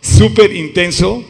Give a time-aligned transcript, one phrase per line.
[0.00, 1.22] súper intenso,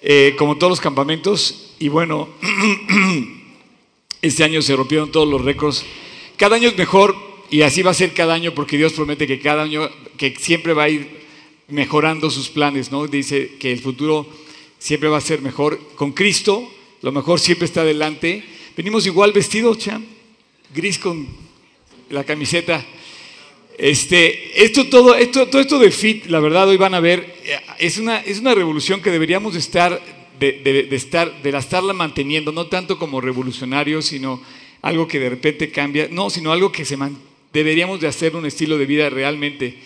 [0.00, 1.74] eh, como todos los campamentos.
[1.78, 2.28] Y bueno,
[4.22, 5.84] este año se rompieron todos los récords.
[6.36, 7.14] Cada año es mejor
[7.50, 10.72] y así va a ser cada año porque Dios promete que cada año, que siempre
[10.72, 11.22] va a ir
[11.68, 13.06] mejorando sus planes, ¿no?
[13.06, 14.26] Dice que el futuro
[14.78, 15.78] siempre va a ser mejor.
[15.94, 18.42] Con Cristo, lo mejor siempre está adelante.
[18.76, 20.06] Venimos igual vestidos, Chan,
[20.74, 21.28] gris con
[22.08, 22.82] la camiseta.
[23.78, 27.58] Este, esto todo, esto, todo esto de fit, la verdad, hoy van a ver, eh,
[27.78, 30.00] es una, es una revolución que deberíamos de estar,
[30.38, 34.42] de, de, de estar, de estarla manteniendo, no tanto como revolucionarios, sino
[34.82, 37.16] algo que de repente cambia, no, sino algo que se man,
[37.52, 39.78] deberíamos de hacer un estilo de vida realmente.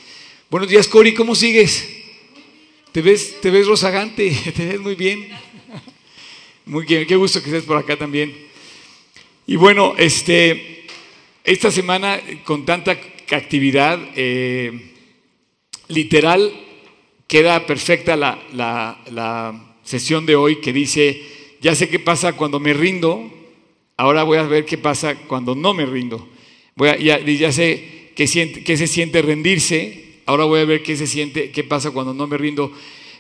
[0.50, 1.88] Buenos días, Cori, ¿cómo sigues?
[2.92, 4.30] ¿Te ves, te ves rozagante?
[4.56, 5.28] ¿Te ves muy bien?
[6.64, 8.34] Muy bien, qué gusto que estés por acá también.
[9.46, 10.86] Y bueno, este,
[11.44, 12.98] esta semana con tanta
[13.34, 14.92] actividad, eh,
[15.88, 16.52] literal,
[17.26, 21.22] queda perfecta la, la, la, sesión de hoy que dice,
[21.60, 23.30] ya sé qué pasa cuando me rindo,
[23.96, 26.28] ahora voy a ver qué pasa cuando no me rindo.
[26.74, 30.96] Voy a, ya, sé qué, siente, qué, se siente rendirse, ahora voy a ver qué
[30.96, 32.72] se siente, qué pasa cuando no me rindo.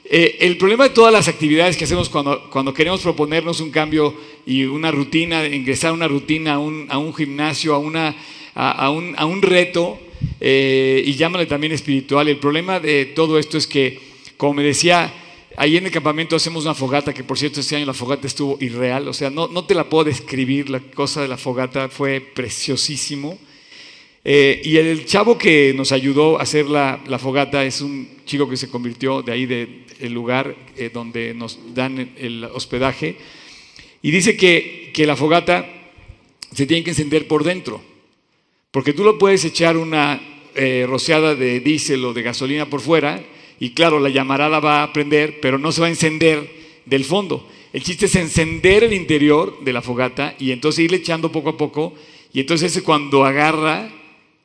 [0.04, 4.14] Eh, el problema de todas las actividades que hacemos cuando, cuando, queremos proponernos un cambio
[4.44, 8.14] y una rutina, ingresar a una rutina, a un, a un gimnasio, a una
[8.56, 9.98] a, un, a un, reto
[10.40, 12.26] eh, y llámale también espiritual.
[12.28, 14.00] El problema de todo esto es que,
[14.38, 15.12] como me decía,
[15.58, 18.56] ahí en el campamento hacemos una fogata, que por cierto este año la fogata estuvo
[18.60, 22.20] irreal, o sea, no, no te la puedo describir, la cosa de la fogata fue
[22.20, 23.38] preciosísimo.
[24.24, 28.48] Eh, y el chavo que nos ayudó a hacer la, la, fogata es un chico
[28.48, 33.16] que se convirtió de ahí del de, lugar eh, donde nos dan el, el hospedaje.
[34.02, 35.64] Y dice que, que la fogata
[36.52, 37.80] se tiene que encender por dentro.
[38.76, 40.20] Porque tú lo puedes echar una
[40.54, 43.24] eh, rociada de diésel o de gasolina por fuera
[43.58, 46.46] y claro, la llamarada va a prender, pero no se va a encender
[46.84, 47.48] del fondo.
[47.72, 51.56] El chiste es encender el interior de la fogata y entonces irle echando poco a
[51.56, 51.94] poco
[52.34, 53.88] y entonces cuando agarra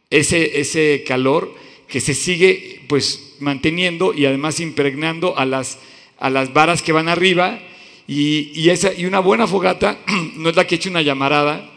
[0.10, 1.54] ese, ese calor
[1.90, 5.78] que se sigue pues manteniendo y además impregnando a las,
[6.20, 7.60] a las varas que van arriba
[8.08, 10.00] y, y, esa, y una buena fogata
[10.38, 11.70] no es la que echa una llamarada,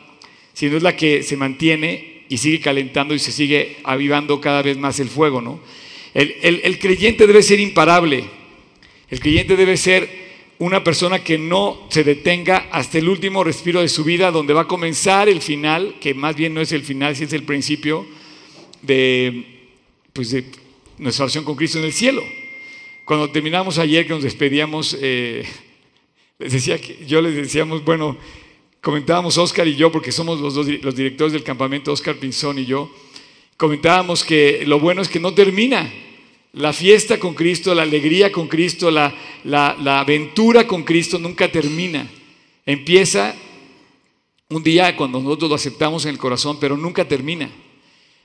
[0.53, 4.77] sino es la que se mantiene y sigue calentando y se sigue avivando cada vez
[4.79, 5.61] más el fuego, ¿no?
[6.15, 8.25] El, el, creyente debe ser imparable.
[9.11, 10.09] El creyente debe ser
[10.59, 14.63] una persona que no se detenga hasta el último respiro de su vida, donde va
[14.63, 18.07] a comenzar el final, que más bien no es el final, si es el principio
[18.83, 19.45] de,
[20.13, 20.45] pues de
[20.99, 22.23] nuestra relación con Cristo en el cielo.
[23.05, 25.45] Cuando terminamos ayer, que nos despedíamos, eh,
[26.39, 28.17] les decía que yo les decíamos, bueno,
[28.85, 32.67] comentábamos Oscar y yo, porque somos los, dos, los directores del campamento, Oscar Pinzón y
[32.67, 32.95] yo,
[33.57, 35.91] comentábamos que lo bueno es que no termina.
[36.53, 39.13] La fiesta con Cristo, la alegría con Cristo, la,
[39.45, 42.09] la, la aventura con Cristo nunca termina.
[42.67, 43.35] Empieza
[44.51, 47.51] un día cuando nosotros lo aceptamos en el corazón, pero nunca termina.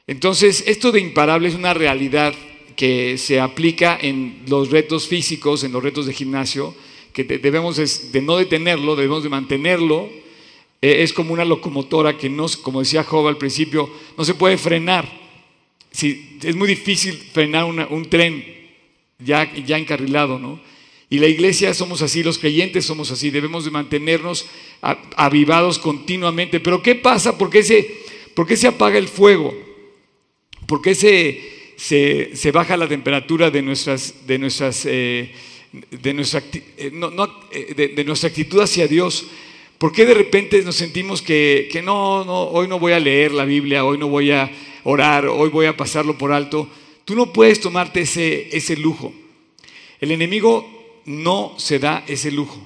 [0.07, 2.33] Entonces, esto de imparable es una realidad
[2.75, 6.75] que se aplica en los retos físicos, en los retos de gimnasio,
[7.13, 7.77] que debemos
[8.11, 10.09] de no detenerlo, debemos de mantenerlo,
[10.81, 15.09] es como una locomotora que no, como decía Job al principio, no se puede frenar.
[15.91, 18.59] Sí, es muy difícil frenar un tren
[19.19, 19.43] ya,
[19.77, 20.59] encarrilado, ¿no?
[21.09, 24.47] Y la iglesia somos así, los creyentes somos así, debemos de mantenernos
[25.15, 26.59] avivados continuamente.
[26.59, 27.37] Pero ¿qué pasa?
[27.37, 28.03] ¿Por qué se,
[28.35, 29.53] por qué se apaga el fuego?
[30.67, 31.41] ¿Por qué se,
[32.35, 35.31] se, baja la temperatura de nuestras, de nuestras, eh,
[35.89, 39.25] de nuestra, eh, no, no, de nuestra actitud hacia Dios?
[39.79, 43.31] ¿Por qué de repente nos sentimos que, que, no, no, hoy no voy a leer
[43.31, 44.51] la Biblia, hoy no voy a
[44.83, 46.69] orar, hoy voy a pasarlo por alto?
[47.05, 49.13] Tú no puedes tomarte ese, ese lujo.
[50.01, 50.69] El enemigo
[51.05, 52.59] no se da ese lujo.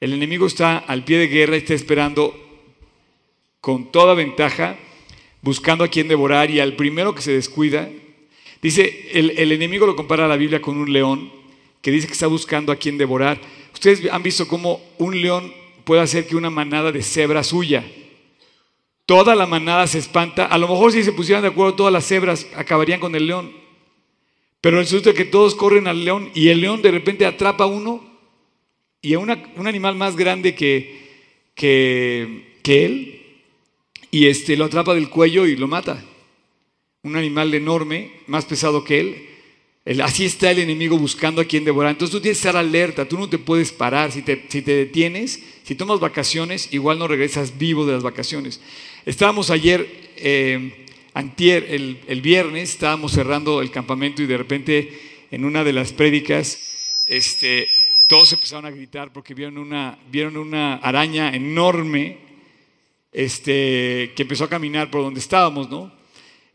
[0.00, 2.34] El enemigo está al pie de guerra, está esperando
[3.60, 4.78] con toda ventaja,
[5.42, 7.90] buscando a quien devorar y al primero que se descuida.
[8.62, 11.30] Dice, el, el enemigo lo compara a la Biblia con un león
[11.82, 13.38] que dice que está buscando a quien devorar.
[13.74, 15.59] Ustedes han visto cómo un león
[15.90, 17.84] puede hacer que una manada de cebras huya.
[19.06, 20.46] Toda la manada se espanta.
[20.46, 23.50] A lo mejor si se pusieran de acuerdo todas las cebras acabarían con el león.
[24.60, 28.08] Pero resulta que todos corren al león y el león de repente atrapa a uno
[29.02, 31.08] y a una, un animal más grande que,
[31.56, 33.22] que, que él
[34.12, 36.04] y este, lo atrapa del cuello y lo mata.
[37.02, 39.26] Un animal enorme, más pesado que él.
[40.02, 41.90] Así está el enemigo buscando a quien devorar.
[41.90, 44.12] Entonces tú tienes que estar alerta, tú no te puedes parar.
[44.12, 48.60] Si te, si te detienes, si tomas vacaciones, igual no regresas vivo de las vacaciones.
[49.06, 50.84] Estábamos ayer, eh,
[51.14, 55.00] el, viernes, estábamos cerrando el campamento y de repente
[55.30, 57.68] en una de las prédicas, este,
[58.08, 62.18] todos empezaron a gritar porque vieron una, vieron una araña enorme
[63.12, 65.92] este, que empezó a caminar por donde estábamos, ¿no?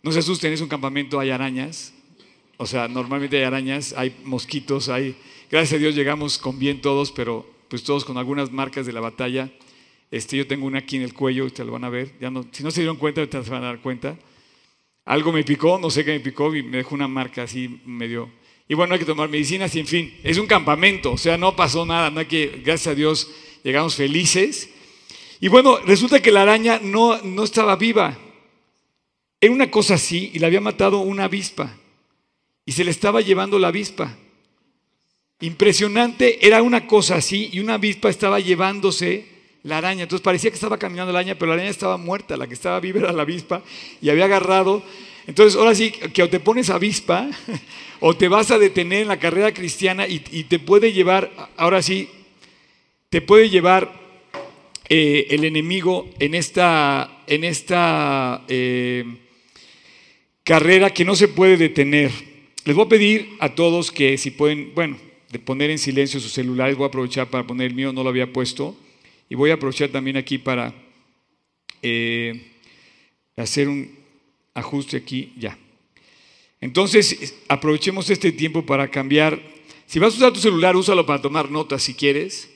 [0.04, 1.94] No se asusten, es un campamento, hay arañas.
[2.58, 5.16] O sea, normalmente hay arañas, hay mosquitos, hay...
[5.50, 9.02] Gracias a Dios llegamos con bien todos, pero pues todos con algunas marcas de la
[9.02, 9.52] batalla.
[10.12, 12.14] Este, yo tengo una aquí en el cuello, ustedes lo van a ver.
[12.20, 14.18] Ya no, si no se dieron cuenta, ustedes se van a dar cuenta.
[15.06, 18.30] Algo me picó, no sé qué me picó y me dejó una marca así medio...
[18.68, 21.56] Y bueno, hay que tomar medicinas y en fin, es un campamento, o sea, no
[21.56, 23.30] pasó nada, no hay que, gracias a Dios,
[23.64, 24.72] llegamos felices.
[25.40, 28.18] Y bueno, resulta que la araña no, no estaba viva.
[29.40, 31.78] Era una cosa así y la había matado una avispa.
[32.66, 34.18] Y se le estaba llevando la avispa.
[35.42, 39.26] Impresionante, era una cosa así y una avispa estaba llevándose
[39.64, 40.04] la araña.
[40.04, 42.80] Entonces parecía que estaba caminando la araña, pero la araña estaba muerta, la que estaba
[42.80, 43.62] viva era la avispa
[44.02, 44.82] y había agarrado.
[45.28, 47.30] Entonces ahora sí, que o te pones avispa
[48.00, 52.10] o te vas a detener en la carrera cristiana y, te puede llevar, ahora sí,
[53.10, 53.92] te puede llevar
[54.88, 59.04] eh, el enemigo en esta, en esta eh,
[60.44, 62.12] carrera que no se puede detener.
[62.64, 64.98] Les voy a pedir a todos que si pueden, bueno,
[65.40, 68.32] poner en silencio sus celulares, voy a aprovechar para poner el mío, no lo había
[68.32, 68.76] puesto,
[69.30, 70.74] y voy a aprovechar también aquí para
[71.82, 72.52] eh,
[73.36, 73.92] hacer un
[74.54, 75.58] ajuste aquí, ya.
[76.62, 79.42] Entonces, aprovechemos este tiempo para cambiar.
[79.86, 82.50] Si vas a usar tu celular, úsalo para tomar notas si quieres,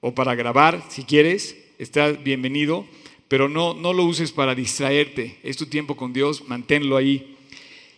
[0.00, 2.86] o para grabar si quieres, estás bienvenido,
[3.28, 5.38] pero no, no lo uses para distraerte.
[5.42, 7.36] Es tu tiempo con Dios, manténlo ahí.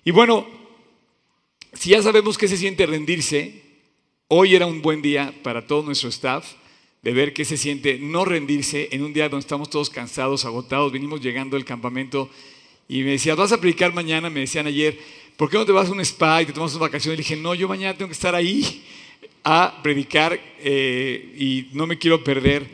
[0.04, 0.46] Y bueno,
[1.72, 3.63] si ya sabemos qué se siente rendirse,
[4.28, 6.54] hoy era un buen día para todo nuestro staff
[7.02, 10.90] de ver qué se siente no rendirse en un día donde estamos todos cansados, agotados,
[10.90, 12.30] venimos llegando del campamento
[12.88, 14.30] y me decían, ¿vas a predicar mañana?
[14.30, 14.98] Me decían ayer,
[15.36, 17.18] ¿por qué no te vas a un spa y te tomas unas vacaciones?
[17.18, 18.82] Le dije, no, yo mañana tengo que estar ahí
[19.44, 22.66] a predicar eh, y no me quiero perder.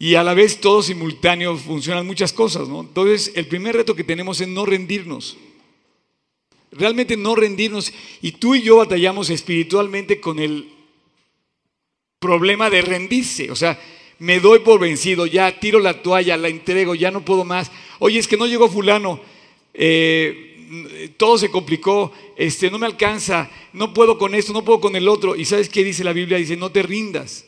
[0.00, 2.80] Y a la vez todo simultáneo funcionan muchas cosas, ¿no?
[2.80, 5.36] Entonces, el primer reto que tenemos es no rendirnos.
[6.72, 7.92] Realmente no rendirnos.
[8.20, 10.68] Y tú y yo batallamos espiritualmente con el
[12.18, 13.50] problema de rendirse.
[13.50, 13.78] O sea,
[14.18, 17.70] me doy por vencido, ya tiro la toalla, la entrego, ya no puedo más.
[17.98, 19.20] Oye, es que no llegó fulano,
[19.74, 24.96] eh, todo se complicó, este, no me alcanza, no puedo con esto, no puedo con
[24.96, 25.36] el otro.
[25.36, 26.38] ¿Y sabes qué dice la Biblia?
[26.38, 27.46] Dice, no te rindas.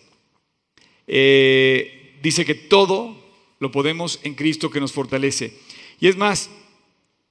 [1.07, 3.17] Eh, dice que todo
[3.59, 5.55] lo podemos en Cristo que nos fortalece.
[5.99, 6.51] Y es más,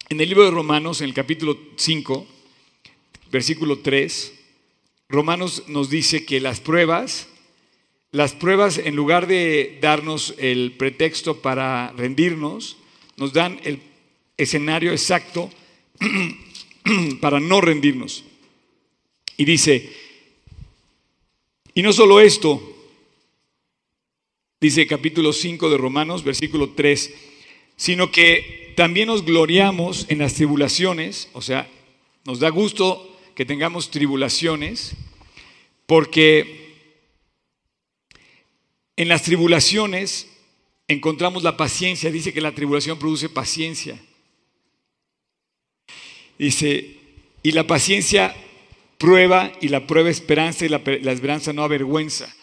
[0.10, 2.26] en el libro de Romanos, en el capítulo 5,
[3.32, 4.34] versículo 3,
[5.08, 7.28] Romanos nos dice que las pruebas,
[8.12, 12.78] las pruebas en lugar de darnos el pretexto para rendirnos,
[13.18, 13.82] nos dan el
[14.36, 15.52] escenario exacto
[17.22, 18.24] para no rendirnos.
[19.38, 19.94] Y dice,
[21.76, 22.62] y no solo esto,
[24.60, 27.14] dice capítulo 5 de Romanos, versículo 3,
[27.78, 31.70] sino que también nos gloriamos en las tribulaciones, o sea,
[32.24, 34.94] nos da gusto que tengamos tribulaciones,
[35.86, 36.78] porque
[38.96, 40.30] en las tribulaciones
[40.88, 42.10] encontramos la paciencia.
[42.10, 44.00] Dice que la tribulación produce paciencia.
[46.38, 46.96] Dice,
[47.44, 48.34] y la paciencia
[48.98, 50.78] prueba y la prueba esperanza y la,
[51.12, 52.34] esperanza no avergüenza.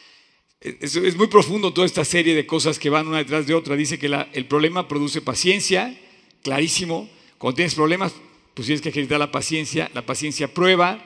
[0.60, 3.74] Es, es, muy profundo toda esta serie de cosas que van una detrás de otra.
[3.74, 5.98] Dice que el problema produce paciencia,
[6.46, 7.08] clarísimo.
[7.38, 8.14] Cuando tienes problemas,
[8.54, 9.90] pues tienes que ejercitar la paciencia.
[9.94, 11.04] La paciencia prueba,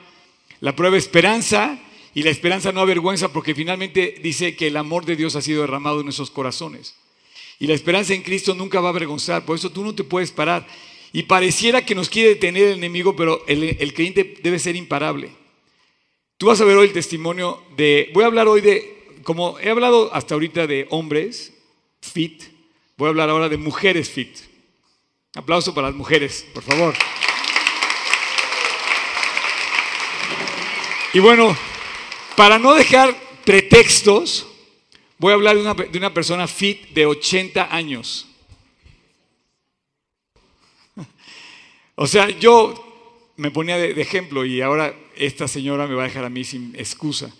[0.59, 1.79] la prueba esperanza
[2.13, 5.61] y la esperanza no avergüenza porque finalmente dice que el amor de Dios ha sido
[5.61, 6.93] derramado en nuestros corazones.
[7.59, 10.31] Y la esperanza en Cristo nunca va a avergonzar, por eso tú no te puedes
[10.31, 10.67] parar.
[11.11, 15.31] Y pareciera que nos quiere detener el enemigo, pero el, el creyente debe ser imparable.
[16.37, 19.69] Tú vas a ver hoy el testimonio de, voy a hablar hoy de, como he
[19.69, 21.53] hablado hasta ahorita de hombres
[21.99, 22.43] fit,
[22.95, 24.50] voy a hablar ahora de mujeres fit.
[25.33, 26.93] Aplauso para las mujeres, por favor.
[31.13, 31.57] Y bueno,
[32.35, 34.45] para no dejar pretextos,
[35.17, 38.27] voy a hablar de una, de una persona fit de 80 años.
[41.95, 46.25] O sea, yo me ponía de, ejemplo y ahora esta señora me va a dejar
[46.25, 47.33] a mí sin excusa.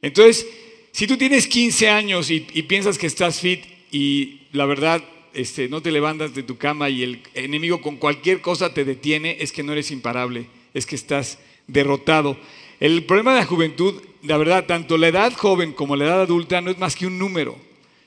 [0.00, 0.46] Entonces,
[0.92, 5.02] si tú tienes 15 años y, y piensas que estás fit y la verdad
[5.36, 9.36] este, no te levantas de tu cama y el enemigo con cualquier cosa te detiene,
[9.40, 12.36] es que no eres imparable, es que estás derrotado.
[12.80, 16.60] El problema de la juventud, la verdad, tanto la edad joven como la edad adulta
[16.60, 17.56] no es más que un número,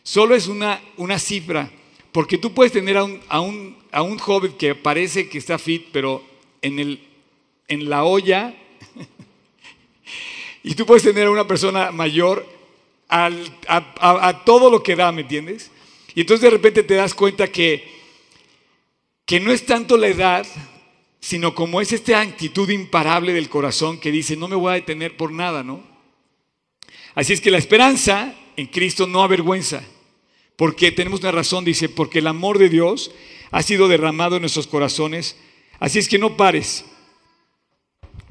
[0.03, 1.71] solo es una, una cifra,
[2.11, 5.57] porque tú puedes tener a un, a, un, a un joven que parece que está
[5.57, 6.23] fit, pero
[6.61, 6.99] en, el,
[7.67, 8.55] en la olla
[10.63, 12.45] Y tú puedes tener a una persona mayor
[13.07, 15.71] a, todo lo que da, ¿me entiendes?
[16.19, 17.81] Y entonces de repente te das cuenta que,
[19.25, 20.45] que no es tanto la edad,
[21.21, 25.15] sino como es esta actitud imparable del corazón que dice, no me voy a detener
[25.15, 25.81] por nada, ¿no?
[27.15, 29.81] Así es que la esperanza en Cristo no avergüenza,
[30.57, 33.11] porque tenemos una razón, dice, porque el amor de Dios
[33.49, 35.37] ha sido derramado en nuestros corazones.
[35.79, 36.83] Así es que no pares,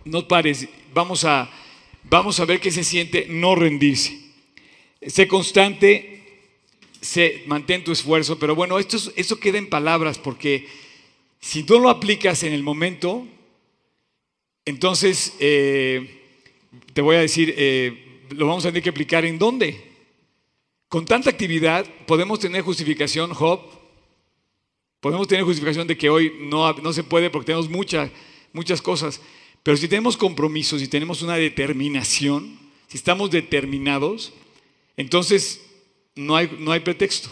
[0.04, 1.50] no pares, vamos a,
[2.04, 4.20] vamos a ver qué se siente no rendirse.
[5.06, 6.17] Sé constante,
[7.00, 10.66] sé, mantén tu esfuerzo, pero bueno, esto, esto queda en palabras porque
[11.40, 13.26] si tú lo aplicas en el momento,
[14.64, 16.22] entonces eh,
[16.92, 19.80] te voy a decir, eh, lo vamos a tener que aplicar en dónde.
[20.88, 23.60] Con tanta actividad podemos tener justificación, Job.
[25.00, 28.10] Podemos tener justificación de que hoy no, no se puede porque tenemos muchas
[28.52, 29.20] muchas cosas.
[29.62, 34.32] Pero si tenemos compromisos, si tenemos una determinación, si estamos determinados,
[34.96, 35.60] entonces
[36.18, 37.30] no hay, no hay pretexto.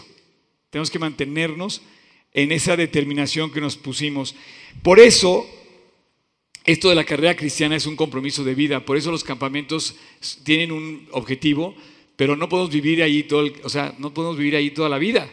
[0.69, 1.81] Tenemos que mantenernos
[2.33, 4.33] en esa determinación que nos pusimos.
[4.81, 5.45] Por eso,
[6.65, 8.85] esto de la carrera cristiana es un compromiso de vida.
[8.85, 9.95] Por eso los campamentos
[10.43, 11.75] tienen un objetivo,
[12.15, 15.29] pero no podemos vivir ahí todo, o sea, no podemos vivir ahí toda la vida.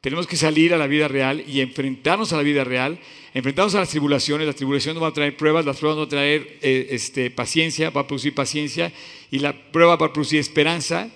[0.00, 2.98] Tenemos que salir a la vida real y enfrentarnos a la vida real,
[3.34, 4.46] enfrentarnos a las tribulaciones.
[4.46, 7.90] Las tribulaciones nos van a traer pruebas, las pruebas van a traer eh, este, paciencia,
[7.90, 8.92] va a producir paciencia,
[9.30, 11.10] y la prueba va a producir esperanza,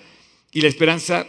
[0.51, 1.25] y la esperanza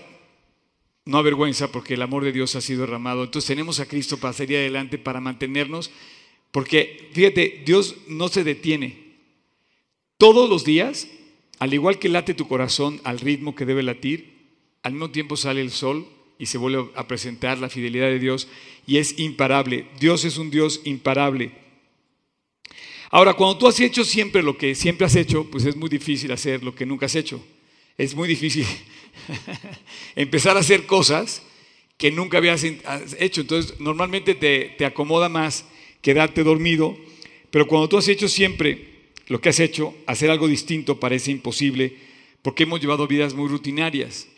[1.05, 3.25] no avergüenza porque el amor de Dios ha sido derramado.
[3.25, 5.91] Entonces tenemos a Cristo para salir adelante, para mantenernos,
[6.51, 9.03] porque fíjate, Dios no se detiene.
[10.19, 11.09] Todos los días,
[11.59, 14.33] al igual que late tu corazón al ritmo que debe latir,
[14.83, 16.07] al mismo tiempo sale el sol
[16.39, 18.49] y se vuelve a presentar la fidelidad de Dios
[18.87, 19.87] y es imparable.
[19.99, 21.53] Dios es un Dios imparable.
[23.11, 26.33] Ahora, cuando tú has hecho siempre lo que siempre has hecho, pues es muy difícil
[26.33, 27.45] hacer lo que nunca has hecho.
[27.99, 28.67] Es muy difícil
[30.17, 31.43] empezar a hacer cosas
[31.97, 33.41] que nunca habías hecho.
[33.43, 35.65] Entonces, normalmente te, te acomoda más
[36.01, 36.97] quedarte dormido,
[37.51, 38.93] pero cuando tú has hecho siempre
[39.29, 41.97] lo que has hecho, hacer algo distinto parece imposible
[42.43, 44.29] porque hemos llevado vidas muy rutinarias.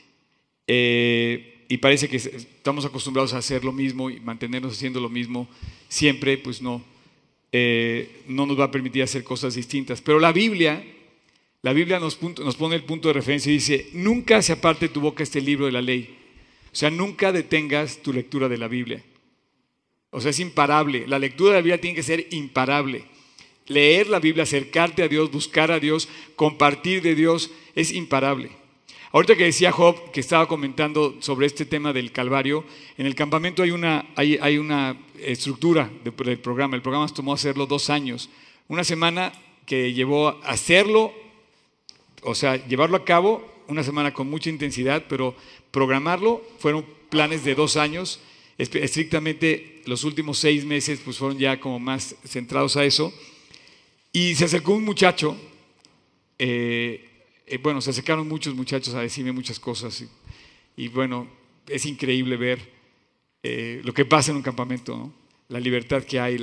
[0.67, 5.49] Eh, y parece que estamos acostumbrados a hacer lo mismo y mantenernos haciendo lo mismo
[5.89, 6.85] siempre, pues no,
[7.51, 10.03] eh, no nos va a permitir hacer cosas distintas.
[10.03, 10.85] Pero la Biblia
[11.65, 15.23] la Biblia nos, pone el punto de referencia y dice, nunca se aparte tu boca
[15.23, 16.15] este libro de la ley.
[16.67, 19.03] O sea, nunca detengas tu lectura de la Biblia.
[20.11, 21.07] O sea, es imparable.
[21.09, 23.07] La lectura de la Biblia tiene que ser imparable.
[23.67, 26.07] Leer la Biblia, acercarte a Dios, buscar a Dios,
[26.37, 28.51] compartir de Dios, es imparable.
[29.13, 32.67] Ahorita que decía Job, que estaba comentando sobre este tema del Calvario,
[32.99, 36.77] en el campamento hay una, hay, hay una estructura del programa.
[36.77, 38.29] El programa tomó hacerlo dos años.
[38.69, 39.33] Una semana
[39.65, 41.24] que llevó a hacerlo
[42.25, 45.35] o sea, llevarlo a cabo una semana con mucha intensidad, pero
[45.71, 48.21] programarlo fueron planes de dos años.
[48.59, 53.13] Estrictamente los últimos seis meses pues fueron ya como más centrados a eso.
[54.13, 55.37] Y se acercó un muchacho,
[56.39, 57.05] eh,
[57.47, 60.05] eh, bueno, se acercaron muchos muchachos a decirme muchas cosas.
[60.77, 61.29] Y, bueno,
[61.67, 62.61] es increíble ver
[63.43, 65.13] eh, lo que pasa en un campamento,
[65.49, 66.39] la libertad que hay,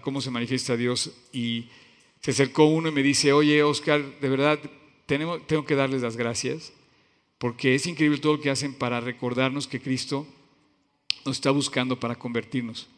[0.00, 1.12] cómo se manifiesta Dios.
[1.32, 1.66] Y
[2.20, 4.58] se acercó uno y me dice, oye, Oscar, de verdad
[5.06, 6.72] tengo que darles las gracias
[7.38, 10.26] porque es increíble todo lo que hacen para recordarnos que Cristo
[11.24, 12.88] nos está buscando para convertirnos.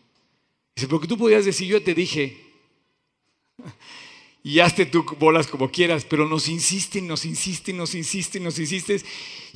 [0.75, 2.37] Dice, porque tú podías decir, yo te dije,
[4.43, 9.01] y hazte tú bolas como quieras, pero nos insisten, nos insisten, nos insisten, nos insisten.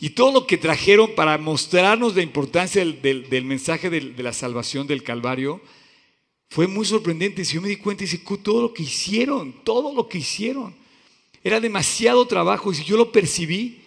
[0.00, 5.04] Y todo lo que trajeron para mostrarnos la importancia del, mensaje de, la salvación del
[5.04, 5.61] Calvario
[6.49, 7.45] fue muy sorprendente.
[7.45, 10.79] Si yo me di cuenta, dice, todo lo que hicieron, todo lo que hicieron.
[11.42, 13.82] Era demasiado trabajo y si yo lo percibí,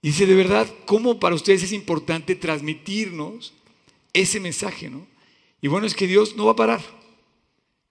[0.00, 3.52] dice, de verdad, ¿cómo para ustedes es importante transmitirnos
[4.12, 4.88] ese mensaje?
[4.88, 5.06] ¿no?
[5.60, 6.80] Y bueno, es que Dios no va a parar.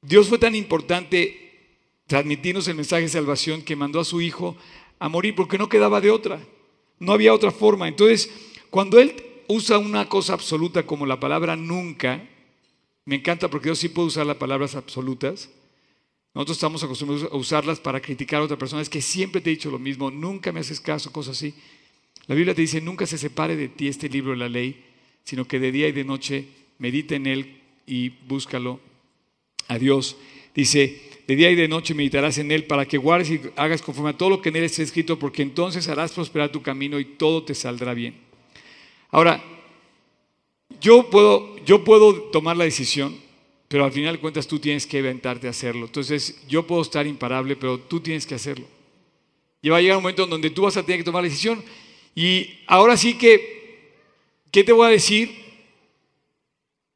[0.02, 1.52] Dios fue tan importante
[2.08, 4.58] transmitirnos el mensaje de salvación que mandó a su Hijo
[5.00, 6.42] a morir porque no quedaba de otra.
[7.00, 7.88] No había otra forma.
[7.88, 8.30] Entonces,
[8.70, 9.16] cuando Él
[9.48, 12.28] usa una cosa absoluta como la palabra nunca,
[13.06, 15.50] me encanta porque Dios sí puede usar las palabras absolutas,
[16.34, 18.82] nosotros estamos acostumbrados a usarlas para criticar a otra persona.
[18.82, 21.54] Es que siempre te he dicho lo mismo, nunca me haces caso, cosas así.
[22.28, 24.86] La Biblia te dice, nunca se separe de ti este libro de la ley,
[25.24, 26.48] sino que de día y de noche
[26.78, 28.80] medita en él y búscalo
[29.68, 30.16] a Dios.
[30.56, 34.12] Dice, de día y de noche meditarás en él para que guardes y hagas conforme
[34.12, 37.06] a todo lo que en él está escrito, porque entonces harás prosperar tu camino y
[37.06, 38.16] todo te saldrá bien.
[39.10, 39.44] Ahora,
[40.80, 43.16] yo puedo, yo puedo tomar la decisión
[43.72, 45.86] pero al final de cuentas tú tienes que inventarte a hacerlo.
[45.86, 48.68] Entonces yo puedo estar imparable, pero tú tienes que hacerlo.
[49.62, 51.64] Y va a llegar un momento donde tú vas a tener que tomar la decisión.
[52.14, 53.94] Y ahora sí que,
[54.52, 55.34] ¿qué te voy a decir?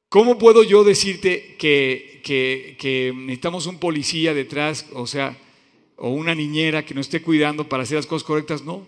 [0.10, 5.38] ¿Cómo puedo yo decirte que, que, necesitamos un policía detrás, o sea,
[5.96, 8.65] o una niñera que nos esté cuidando para hacer las cosas correctas?
[8.65, 8.86] No.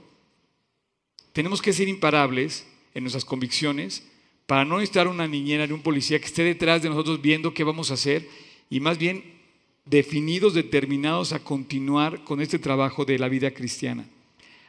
[1.32, 4.04] Tenemos que ser imparables en nuestras convicciones
[4.48, 7.64] para no necesitar una niñera ni un policía que esté detrás de nosotros viendo qué
[7.64, 8.28] vamos a hacer
[8.70, 9.24] y más bien
[9.86, 14.08] definidos, determinados a continuar con este trabajo de la vida cristiana.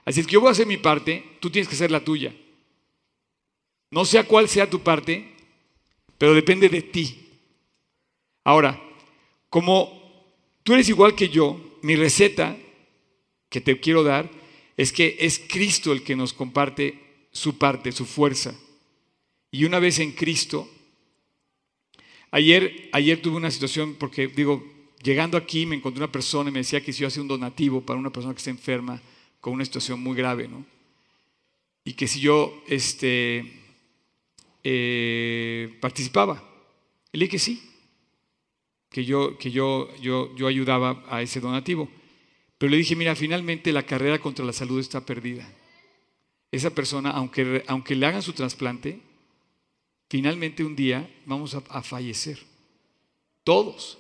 [0.05, 2.35] Así es que yo voy a hacer mi parte, tú tienes que hacer la tuya.
[3.91, 5.33] No sé cuál sea tu parte,
[6.19, 7.29] pero depende de ti.
[8.45, 8.83] Ahora,
[9.49, 10.03] como
[10.65, 12.57] tú eres igual que yo, mi receta
[13.49, 14.29] que te quiero dar
[14.77, 18.55] es que es Cristo el que nos comparte su parte, su fuerza.
[19.51, 20.69] Y una vez en Cristo,
[22.31, 24.65] ayer, ayer tuve una situación, porque digo,
[25.03, 27.81] llegando aquí me encontré una persona y me decía que si yo hacía un donativo
[27.81, 29.01] para una persona que está enferma
[29.41, 30.65] con una situación muy grave, ¿no?
[31.85, 33.51] Y que si yo este,
[34.63, 36.45] eh, participaba.
[37.13, 37.63] Le dije que sí,
[38.91, 41.89] que, yo, que yo, yo, yo ayudaba a ese donativo.
[42.59, 45.51] Pero le dije, mira, finalmente la carrera contra la salud está perdida.
[46.51, 49.01] Esa persona, aunque, aunque le hagan su trasplante,
[50.09, 52.39] finalmente un día vamos a, fallecer.
[53.45, 53.99] Todos.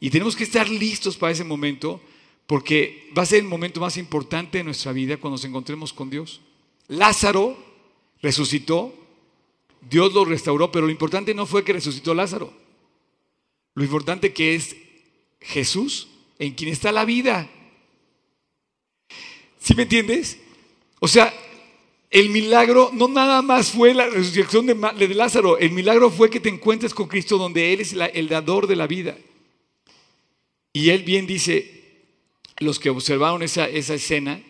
[0.00, 2.00] Y tenemos que estar listos para ese momento
[2.46, 6.10] porque va a ser el momento más importante de nuestra vida cuando nos encontremos con
[6.10, 6.40] Dios.
[6.88, 7.56] Lázaro
[8.20, 8.94] resucitó,
[9.88, 12.52] Dios lo restauró, pero lo importante no fue que resucitó Lázaro.
[13.74, 14.76] Lo importante que es
[15.40, 16.08] Jesús
[16.38, 17.48] en quien está la vida.
[19.58, 20.38] ¿Sí me entiendes?
[20.98, 21.32] O sea,
[22.12, 26.50] el milagro no nada más fue la resurrección de, Lázaro, el milagro fue que te
[26.50, 29.16] encuentres con Cristo donde Él es el dador de la vida.
[30.74, 32.04] Y Él bien dice,
[32.58, 34.42] los que observaron esa, esa escena,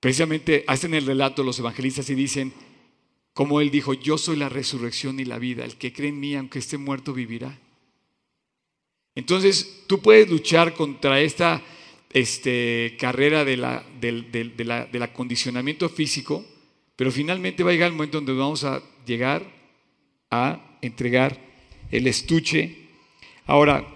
[0.00, 2.54] precisamente hacen el relato los evangelistas y dicen,
[3.34, 6.34] como Él dijo, yo soy la resurrección y la vida, el que cree en mí,
[6.34, 7.58] aunque esté muerto, vivirá.
[9.14, 11.62] Entonces, tú puedes luchar contra esta
[12.12, 16.44] este, carrera de la, del, acondicionamiento físico,
[16.96, 19.42] pero finalmente va a llegar el momento donde vamos a llegar
[20.30, 21.38] a entregar
[21.90, 22.88] el estuche.
[23.46, 23.86] Ahora,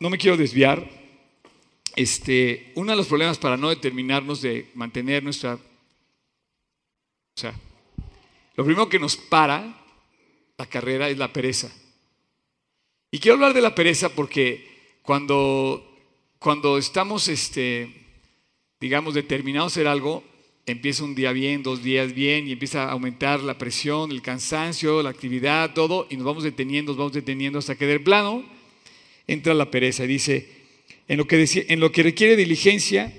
[0.00, 1.02] no me quiero desviar.
[1.94, 5.54] Este, uno de los problemas para no determinarnos de mantener nuestra...
[5.54, 5.60] O
[7.40, 7.54] sea,
[8.54, 9.82] lo primero que nos para
[10.58, 11.72] la carrera es la pereza.
[13.10, 15.91] Y quiero hablar de la pereza porque cuando
[16.42, 17.88] cuando estamos, este,
[18.80, 20.24] digamos, determinados a hacer algo,
[20.66, 25.02] empieza un día bien, dos días bien, y empieza a aumentar la presión, el cansancio,
[25.04, 28.44] la actividad, todo, y nos vamos deteniendo, nos vamos deteniendo hasta que del plano
[29.28, 30.04] entra la pereza.
[30.04, 30.48] Y dice,
[31.06, 33.12] en lo que, en lo que requiere diligencia,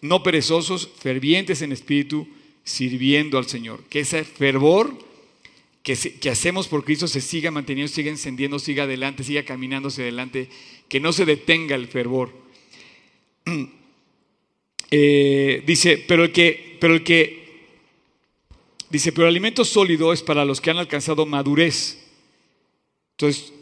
[0.00, 2.28] no perezosos, fervientes en espíritu,
[2.62, 3.82] sirviendo al Señor.
[3.90, 4.96] Que ese fervor
[5.82, 10.48] que, que, hacemos por Cristo se siga manteniendo, siga encendiendo, siga adelante, siga caminándose adelante,
[10.88, 12.43] que no se detenga el fervor.
[14.96, 17.66] Eh, dice, pero el que, pero el que,
[18.90, 21.98] dice, pero el alimento sólido es para los que han alcanzado madurez.
[23.12, 23.52] Entonces,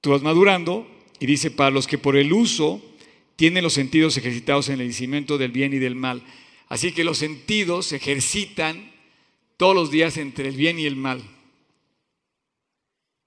[0.00, 0.86] tú vas madurando
[1.18, 2.80] y dice, para los que por el uso
[3.34, 6.22] tienen los sentidos ejercitados en el conocimiento del bien y del mal.
[6.68, 8.92] Así que los sentidos se ejercitan
[9.56, 11.22] todos los días entre el bien y el mal.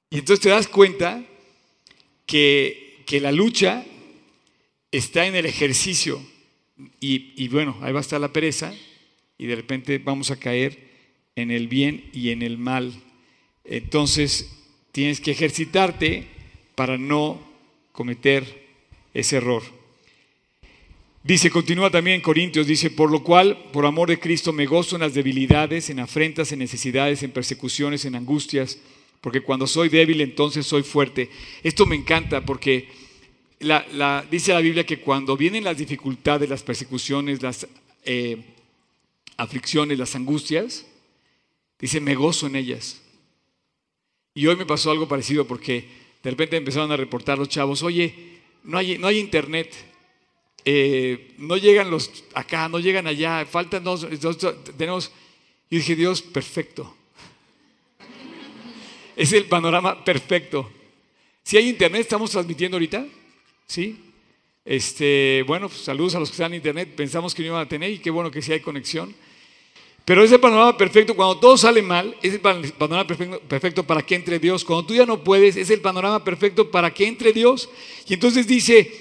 [0.10, 1.26] Y entonces te das cuenta
[2.26, 3.86] que, que la lucha
[4.94, 6.22] está en el ejercicio
[7.00, 8.74] y, bueno, ahí va a estar la pereza
[9.38, 10.92] y de repente vamos a caer
[11.36, 12.94] en el bien y en el mal.
[13.66, 14.56] Entonces
[14.92, 16.28] tienes que ejercitarte
[16.76, 17.42] para no
[17.92, 18.68] cometer
[19.16, 19.64] ese error.
[21.24, 24.98] Dice, continúa también en Corintios, dice, por lo cual, por amor de Cristo, me gozo
[24.98, 28.78] en las debilidades, en afrentas, en necesidades, en persecuciones, en angustias,
[29.22, 31.30] porque cuando soy débil, entonces soy fuerte.
[31.64, 32.90] Esto me encanta porque
[34.30, 37.68] dice la Biblia que cuando vienen las dificultades, las persecuciones, las
[38.04, 38.38] eh,
[39.38, 40.86] aflicciones, las angustias,
[41.80, 43.02] dice, me gozo en ellas.
[44.34, 45.88] Y hoy me pasó algo parecido porque
[46.24, 49.74] de repente empezaron a reportar los chavos, oye, no hay, no hay internet,
[50.66, 54.08] eh, no llegan los acá, no llegan allá, faltan dos,
[54.78, 55.12] tenemos...
[55.70, 56.96] Y dije, Dios, perfecto.
[59.16, 60.72] Es el panorama perfecto.
[61.44, 63.06] Si hay internet, estamos transmitiendo ahorita.
[63.68, 64.00] ¿Sí?
[64.66, 66.90] Este, bueno, pues, saludos a los que están en internet.
[66.96, 69.14] Pensamos que no iban a tener y qué bueno que sí hay conexión.
[70.06, 74.38] Pero ese panorama perfecto, cuando todo sale mal, es el panorama perfecto, para que entre
[74.38, 74.66] Dios.
[74.66, 77.70] Cuando tú ya no puedes, es el panorama perfecto para que entre Dios.
[78.08, 78.92] Y entonces dice,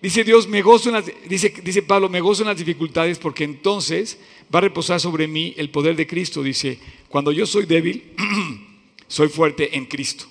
[0.00, 3.42] dice Dios, me gozo en las, dice, dice Pablo, me gozo en las dificultades porque
[3.42, 4.18] entonces
[4.54, 6.44] va a reposar sobre mí el poder de Cristo.
[6.44, 8.12] Dice, cuando yo soy débil,
[9.08, 10.26] soy fuerte en Cristo.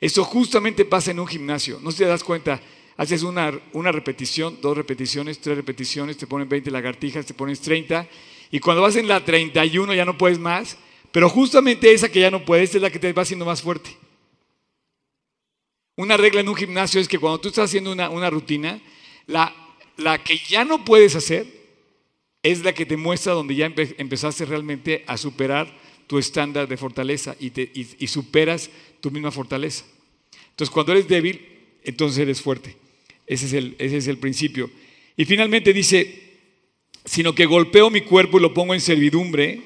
[0.00, 1.80] Eso justamente pasa en un gimnasio.
[1.82, 2.60] No te das cuenta,
[2.96, 8.06] haces una, una repetición, dos repeticiones, tres repeticiones, te ponen 20 lagartijas, te pones 30,
[8.50, 10.76] y cuando vas en la 31 ya no puedes más,
[11.10, 13.96] pero justamente esa que ya no puedes es la que te va haciendo más fuerte.
[15.96, 18.80] Una regla en un gimnasio es que cuando tú estás haciendo una, rutina,
[19.26, 19.54] la,
[19.98, 21.46] la, que ya no puedes hacer
[22.42, 25.72] es la que te muestra donde ya empezaste realmente a superar
[26.06, 29.84] tu estándar de fortaleza y, te, y, superas tu misma fortaleza.
[30.50, 31.40] Entonces, cuando eres débil,
[31.84, 32.76] entonces eres fuerte.
[33.26, 34.70] Ese es, el, ese es el principio.
[35.16, 36.22] Y finalmente dice,
[37.04, 39.60] sino que golpeo mi cuerpo y lo pongo en servidumbre.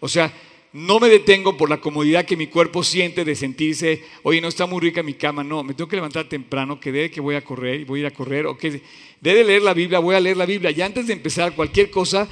[0.00, 0.32] O sea,
[0.72, 4.66] no me detengo por la comodidad que mi cuerpo siente de sentirse, oye, no está
[4.66, 7.42] muy rica mi cama, no, me tengo que levantar temprano, que debe que voy a
[7.42, 8.80] correr y voy a ir a correr, o que
[9.20, 10.70] debe leer la Biblia, voy a leer la Biblia.
[10.70, 12.28] Y antes de empezar cualquier cosa,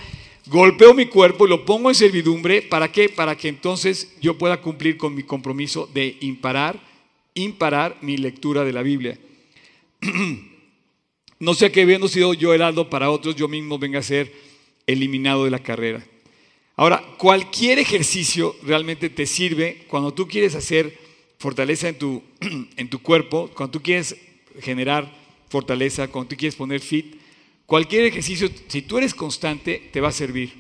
[0.46, 3.08] golpeo mi cuerpo y lo pongo en servidumbre, ¿para qué?
[3.08, 6.80] Para que entonces yo pueda cumplir con mi compromiso de imparar,
[7.34, 9.18] imparar mi lectura de la Biblia.
[11.40, 14.32] no sea que habiendo sido yo heraldo para otros, yo mismo venga a ser
[14.86, 16.04] eliminado de la carrera.
[16.76, 20.96] Ahora, cualquier ejercicio realmente te sirve cuando tú quieres hacer
[21.38, 22.22] fortaleza en tu,
[22.76, 24.16] en tu cuerpo, cuando tú quieres
[24.60, 25.12] generar
[25.48, 27.16] fortaleza, cuando tú quieres poner fit.
[27.66, 30.52] Cualquier ejercicio, si tú eres constante, te va a servir.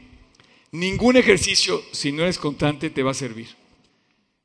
[0.70, 3.48] Ningún ejercicio, si no eres constante, te va a servir.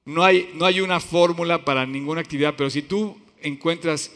[0.06, 4.12] No hay, no hay una fórmula para ninguna actividad, pero si tú encuentras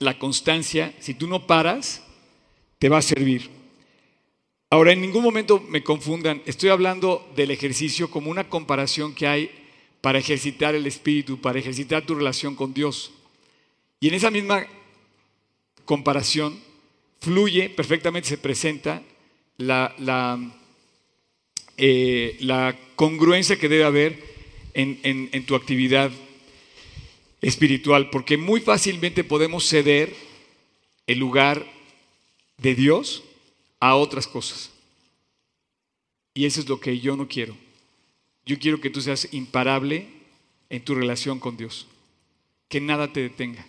[0.00, 2.02] la constancia, si tú no paras,
[2.78, 3.50] te va a servir.
[4.70, 9.50] Ahora, en ningún momento me confundan, estoy hablando del ejercicio como una comparación que hay
[10.00, 13.12] para ejercitar el espíritu, para ejercitar tu relación con Dios.
[14.00, 14.66] Y en esa misma
[15.84, 16.58] comparación
[17.20, 19.02] fluye, perfectamente se presenta
[19.58, 20.38] la, la,
[21.76, 22.38] eh,
[22.96, 24.18] congruencia que debe haber
[24.72, 26.10] en, en tu actividad
[27.40, 30.14] espiritual, porque muy fácilmente podemos ceder
[31.06, 31.66] el lugar
[32.58, 33.22] de Dios
[33.78, 34.70] a otras cosas.
[36.34, 37.56] Y eso es lo que yo no quiero.
[38.44, 40.06] Yo quiero que tú seas imparable
[40.68, 41.86] en tu relación con Dios.
[42.68, 43.66] Que nada te detenga.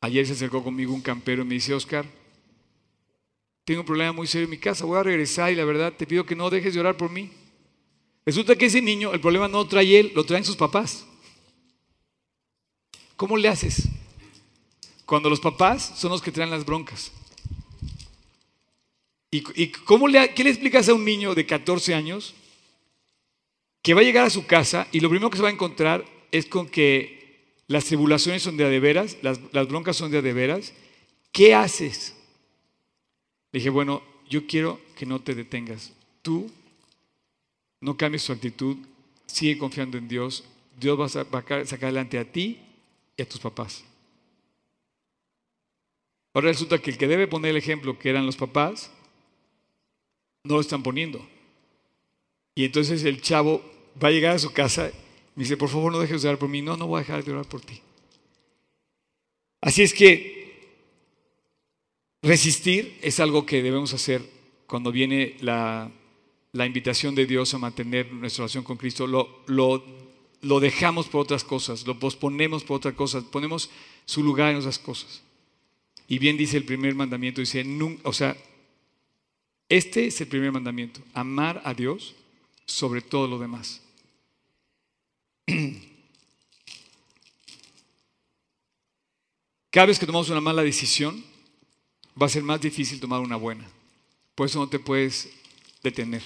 [0.00, 2.06] Ayer se acercó conmigo un campero y me dice, Oscar,
[3.64, 6.06] tengo un problema muy serio en mi casa, voy a regresar y la verdad te
[6.06, 7.30] pido que no dejes de orar por mí.
[8.28, 11.06] Resulta que ese niño, el problema no lo trae él, lo traen sus papás.
[13.16, 13.88] ¿Cómo le haces?
[15.06, 17.10] Cuando los papás son los que traen las broncas.
[19.30, 22.34] ¿Y, cómo le, qué le explicas a un niño de 14 años
[23.80, 26.04] que va a llegar a su casa y lo primero que se va a encontrar
[26.30, 30.22] es con que las tribulaciones son de a de veras, las, broncas son de a
[30.22, 30.74] de veras?
[31.32, 32.14] ¿Qué haces?
[33.54, 35.94] Dije, bueno, yo quiero que no te detengas.
[36.20, 36.52] Tú
[37.80, 38.76] no cambies tu actitud,
[39.26, 40.44] sigue confiando en Dios.
[40.78, 42.60] Dios va a sacar adelante a ti
[43.16, 43.84] y a tus papás.
[46.34, 48.90] Ahora resulta que el que debe poner el ejemplo, que eran los papás,
[50.44, 51.26] no lo están poniendo.
[52.54, 53.62] Y entonces el chavo
[54.02, 54.90] va a llegar a su casa
[55.36, 56.62] y dice, por favor no dejes de orar por mí.
[56.62, 57.80] No, no voy a dejar de orar por ti.
[59.60, 60.38] Así es que
[62.22, 64.22] resistir es algo que debemos hacer
[64.66, 65.90] cuando viene la,
[66.66, 69.06] invitación de Dios a mantener nuestra relación con Cristo.
[69.06, 73.70] Lo, lo, dejamos por otras cosas, lo posponemos por otras cosas, ponemos
[74.04, 75.22] su lugar en esas cosas.
[76.06, 77.64] Y bien dice el primer mandamiento, dice,
[78.02, 78.36] o sea,
[79.68, 82.14] este es el primer mandamiento, amar a Dios
[82.64, 83.82] sobre todo lo demás.
[89.70, 91.22] Cada vez que tomamos una mala decisión,
[92.20, 93.68] va a ser más difícil tomar una buena.
[94.34, 95.28] Por eso no te puedes
[95.82, 96.22] detener.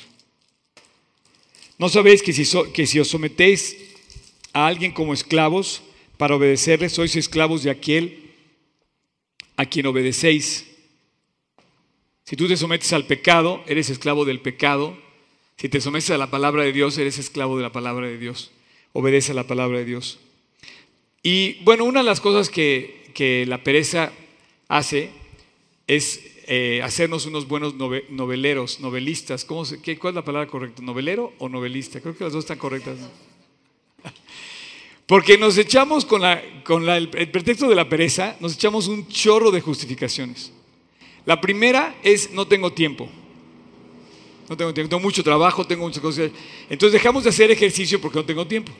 [1.82, 3.76] ¿No sabéis que si, os sometéis
[4.52, 5.82] a alguien como esclavos
[6.16, 8.30] para obedecerle, sois esclavos de aquel
[9.56, 10.64] a quien obedecéis.
[12.22, 14.96] Si tú te sometes al pecado, eres esclavo del pecado.
[15.56, 18.52] Si te sometes a la palabra de Dios, eres esclavo de la palabra de Dios.
[18.92, 20.20] Obedece a la palabra de Dios.
[21.20, 23.10] Y bueno, una de las cosas que,
[23.48, 24.12] la pereza
[24.68, 25.10] hace
[25.88, 29.44] es eh, hacernos unos buenos noveleros, novelistas.
[29.44, 30.82] ¿Cómo qué, ¿Cuál es la palabra correcta?
[30.82, 32.00] ¿Novelero o novelista?
[32.00, 32.98] Creo que las dos están correctas.
[35.06, 40.52] Porque nos echamos con, el, pretexto de la pereza, nos echamos un chorro de justificaciones.
[41.24, 43.08] La primera es no tengo tiempo.
[44.48, 46.30] No tengo tiempo, tengo mucho trabajo, tengo muchas cosas.
[46.68, 48.72] Entonces dejamos de hacer ejercicio porque no tengo tiempo.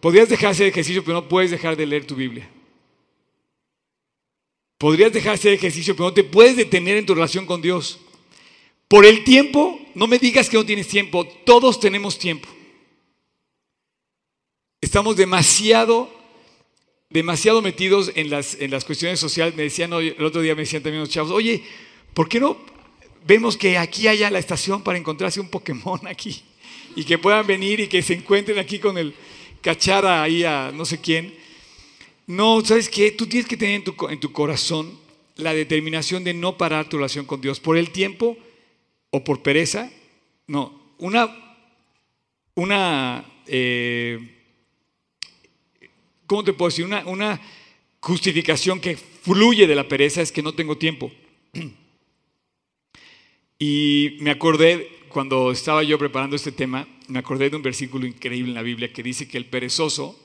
[0.00, 2.48] Podrías dejar de hacer ejercicio, pero no puedes dejar de leer tu Biblia.
[4.82, 8.00] Podrías dejar de hacer ejercicio, pero no te puedes detener en tu relación con Dios.
[8.88, 12.48] Por el tiempo, no me digas que no tienes tiempo, todos tenemos tiempo.
[14.80, 16.12] Estamos demasiado,
[17.10, 19.54] demasiado metidos en las, en las cuestiones sociales.
[19.54, 21.62] Me decían, el otro día me decían también los chavos, oye,
[22.12, 22.58] ¿por qué no
[23.24, 26.42] vemos que aquí haya la estación para encontrarse un Pokémon aquí?
[26.96, 29.14] Y que puedan venir y que se encuentren aquí con el
[29.60, 31.40] cachara ahí a no sé quién.
[32.32, 33.10] No, ¿sabes qué?
[33.10, 34.98] Tú tienes que tener en tu, en tu corazón
[35.36, 38.38] la determinación de no parar tu relación con Dios por el tiempo
[39.10, 39.92] o por pereza.
[40.46, 41.28] No, una,
[42.54, 44.18] una eh,
[46.26, 46.86] ¿cómo te puedo decir?
[46.86, 47.38] Una, una
[48.00, 51.12] justificación que fluye de la pereza es que no tengo tiempo.
[53.58, 58.52] Y me acordé, cuando estaba yo preparando este tema, me acordé de un versículo increíble
[58.52, 60.18] en la Biblia que dice que el perezoso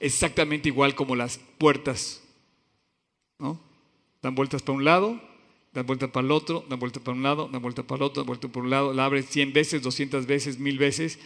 [0.00, 2.22] exactamente igual como las puertas.
[3.38, 3.60] ¿no?
[4.22, 5.20] Dan vueltas para un lado,
[5.72, 8.22] dan vueltas para el otro, dan vueltas para un lado, dan vueltas para el otro,
[8.22, 11.18] dan vueltas para un lado, la abres 100 veces, 200 veces, 1000 veces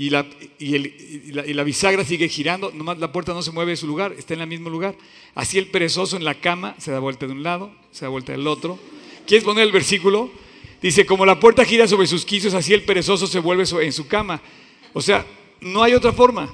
[0.00, 0.24] y la,
[0.60, 4.32] y, la, bisagra sigue girando, nomás la puerta no se mueve de su lugar, está
[4.34, 4.94] en el mismo lugar.
[5.34, 8.30] Así el perezoso en la cama se da vuelta de un lado, se da vuelta
[8.30, 8.78] del otro.
[9.26, 10.30] ¿Quieres poner el versículo?
[10.80, 14.06] Dice, como la puerta gira sobre sus quicios, así el perezoso se vuelve en su
[14.06, 14.40] cama.
[14.92, 15.26] O sea,
[15.60, 16.48] no hay otra forma.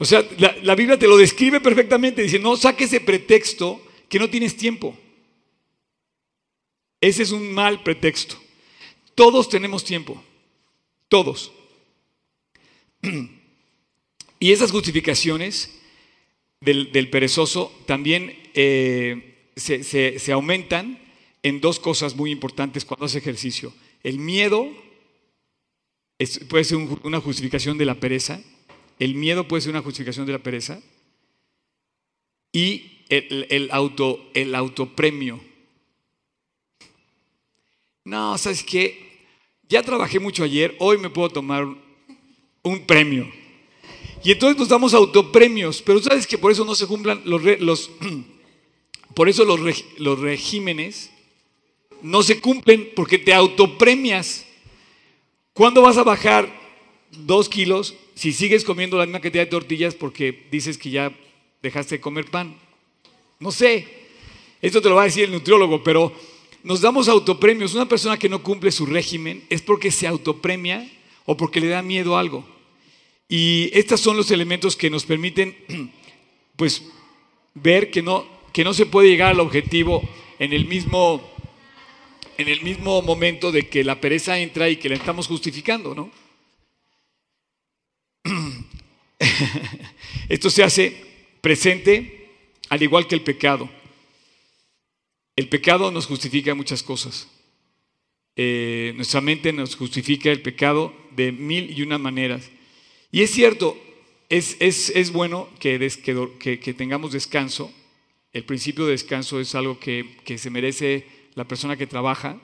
[0.00, 2.22] O sea, la, la Biblia te lo describe perfectamente.
[2.22, 4.98] Dice, no saques ese pretexto que no tienes tiempo.
[7.00, 8.36] Ese es un mal pretexto.
[9.14, 10.20] Todos tenemos tiempo.
[11.08, 11.52] Todos.
[14.42, 15.78] Y esas justificaciones
[16.62, 20.98] del, perezoso también eh, se, aumentan
[21.42, 23.74] en dos cosas muy importantes cuando hace ejercicio.
[24.02, 24.66] El miedo
[26.48, 28.40] puede ser una justificación de la pereza.
[29.00, 30.80] El miedo puede ser una justificación de la pereza.
[32.52, 35.40] Y el, el, auto, el autopremio.
[38.04, 39.10] No, ¿sabes qué?
[39.70, 41.64] ya trabajé mucho ayer, hoy me puedo tomar
[42.62, 43.30] un premio.
[44.24, 47.90] Y entonces nos damos autopremios, pero sabes que por eso no se cumplan los,
[49.14, 49.60] por eso los,
[49.96, 51.10] los regímenes
[52.02, 54.44] no se cumplen porque te autopremias.
[55.52, 56.52] ¿Cuándo vas a bajar
[57.12, 61.10] dos kilos si sigues comiendo la misma cantidad de tortillas porque dices que ya
[61.62, 62.54] dejaste de comer pan?
[63.38, 63.88] No sé,
[64.60, 66.12] esto te lo va a decir el nutriólogo, pero
[66.62, 67.72] nos damos autopremios.
[67.72, 70.86] Una persona que no cumple su régimen es porque se autopremia
[71.24, 72.44] o porque le da miedo a algo.
[73.26, 75.56] Y estos son los elementos que nos permiten,
[76.56, 76.82] pues,
[77.54, 80.06] ver que no, que no se puede llegar al objetivo
[80.38, 81.26] en el mismo,
[82.36, 86.19] en el mismo momento de que la pereza entra y que la estamos justificando, ¿no?
[90.28, 90.96] Esto se hace
[91.40, 92.28] presente
[92.68, 93.68] al igual que el pecado.
[95.36, 97.28] El pecado nos justifica muchas cosas.
[98.36, 102.50] Eh, nuestra mente nos justifica el pecado de mil y una maneras.
[103.10, 103.76] Y es cierto,
[104.28, 105.78] es, es, bueno que,
[106.38, 107.72] que, tengamos descanso.
[108.32, 112.40] El principio de descanso es algo que, se merece la persona que trabaja.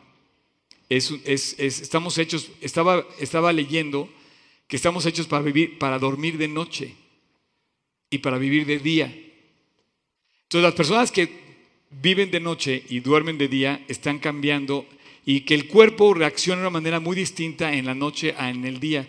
[0.89, 1.13] Es,
[1.59, 4.09] estamos hechos, estaba, estaba leyendo
[4.67, 6.95] que estamos hechos para vivir, para dormir de noche
[8.11, 9.07] y para vivir de día.
[9.07, 11.29] Entonces las personas que
[11.91, 14.87] viven de noche y duermen de día están cambiando
[15.25, 18.65] y que el cuerpo reacciona de una manera muy distinta en la noche a en
[18.65, 19.09] el día.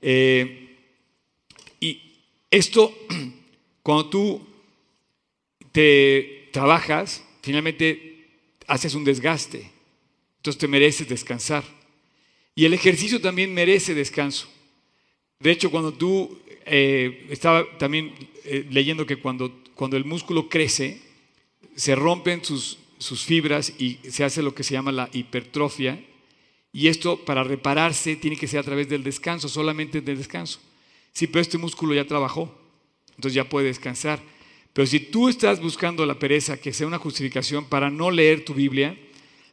[0.00, 0.76] Eh,
[1.80, 2.00] y
[2.50, 2.96] esto,
[3.82, 4.46] cuando tú
[5.72, 8.28] te trabajas, finalmente
[8.66, 9.70] haces un desgaste,
[10.38, 11.64] entonces te mereces descansar.
[12.54, 14.48] Y el ejercicio también merece descanso.
[15.38, 18.12] De hecho, cuando tú, eh, estaba también
[18.44, 21.00] eh, leyendo que cuando, cuando el músculo crece,
[21.74, 26.02] se rompen sus, sus fibras y se hace lo que se llama la hipertrofia.
[26.72, 30.60] Y esto para repararse tiene que ser a través del descanso, solamente del descanso.
[31.12, 32.54] Sí, pero este músculo ya trabajó,
[33.10, 34.20] entonces ya puede descansar.
[34.72, 38.52] Pero si tú estás buscando la pereza, que sea una justificación para no leer tu
[38.52, 38.94] Biblia,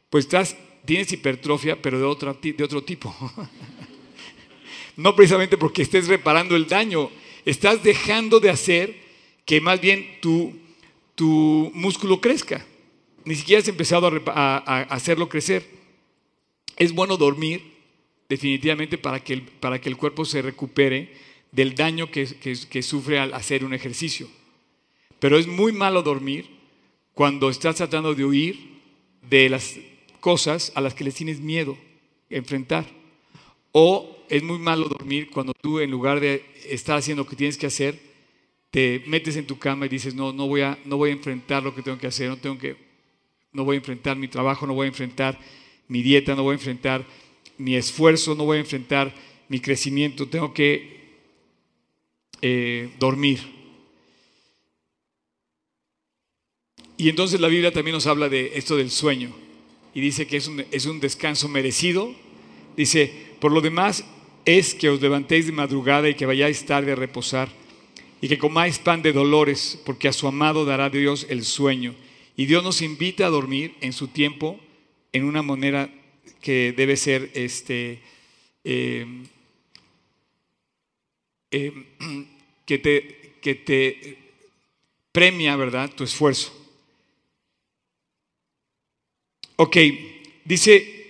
[0.09, 3.15] pues estás, tienes hipertrofia, pero de otro, de otro tipo.
[4.95, 7.09] no precisamente porque estés reparando el daño,
[7.45, 8.95] estás dejando de hacer
[9.45, 10.53] que más bien tu
[11.15, 12.65] tu músculo crezca.
[13.25, 14.57] Ni siquiera has empezado a,
[14.89, 15.65] hacerlo crecer.
[16.75, 17.61] Es bueno dormir,
[18.27, 21.13] definitivamente, para que el, para que el cuerpo se recupere
[21.51, 22.27] del daño que,
[22.69, 24.27] que sufre al hacer un ejercicio.
[25.19, 26.49] Pero es muy malo dormir
[27.13, 28.81] cuando estás tratando de huir
[29.21, 29.75] de las
[30.19, 31.77] cosas a las que les tienes miedo
[32.29, 32.85] enfrentar.
[33.71, 37.57] O es muy malo dormir cuando tú en lugar de estar haciendo lo que tienes
[37.57, 37.99] que hacer,
[38.71, 41.63] te metes en tu cama y dices, no, no voy a, no voy a enfrentar
[41.63, 42.75] lo que tengo que hacer, no, tengo que,
[43.51, 45.39] no voy a enfrentar mi trabajo, no voy a enfrentar
[45.87, 47.05] mi dieta, no voy a enfrentar
[47.57, 49.13] mi esfuerzo, no voy a enfrentar
[49.47, 51.03] mi crecimiento, tengo que
[52.41, 53.39] eh, dormir.
[56.97, 59.31] Y entonces la Biblia también nos habla de esto del sueño
[59.93, 62.13] y dice que es un, es un descanso merecido.
[62.75, 64.05] Dice, por lo demás
[64.45, 67.49] es que os levantéis de madrugada y que vayáis tarde a reposar
[68.21, 71.93] y que comáis pan de dolores, porque a su amado dará Dios el sueño.
[72.37, 74.61] Y Dios nos invita a dormir en su tiempo
[75.11, 75.89] en una manera
[76.39, 77.99] que debe ser este,
[78.63, 79.25] em,
[81.51, 81.85] em,
[82.65, 84.17] que, te, que te
[85.11, 86.53] premia, ¿verdad?, tu esfuerzo.
[89.57, 89.75] Ok,
[90.45, 91.02] dice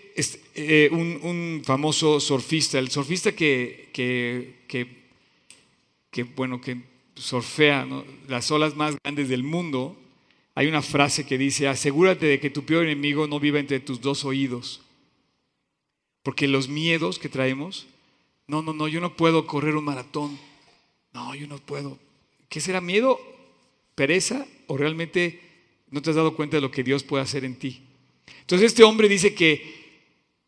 [0.56, 4.88] eh, un, famoso surfista, el surfista que, que,
[6.36, 6.78] bueno, que
[7.16, 7.88] surfea
[8.28, 9.98] las olas más grandes del mundo,
[10.56, 14.02] hay una frase que dice, asegúrate de que tu peor enemigo no viva entre tus
[14.02, 14.82] dos oídos.
[16.22, 17.88] Porque los miedos que traemos,
[18.48, 20.38] no, no, no, yo no puedo correr un maratón.
[21.14, 21.98] No, yo no puedo.
[22.50, 23.20] ¿Qué será miedo?
[23.96, 24.46] ¿Pereza?
[24.68, 25.42] ¿O realmente
[25.90, 27.82] no te has dado cuenta de lo que Dios puede hacer en ti?
[28.42, 29.83] Entonces este hombre dice que,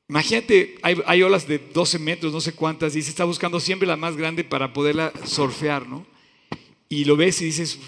[0.07, 3.95] imagínate, hay, olas de 12 metros, no sé cuántas, y se está buscando siempre la
[3.95, 6.05] más grande para poderla surfear, ¿no?
[6.89, 7.79] Y lo ves y dices,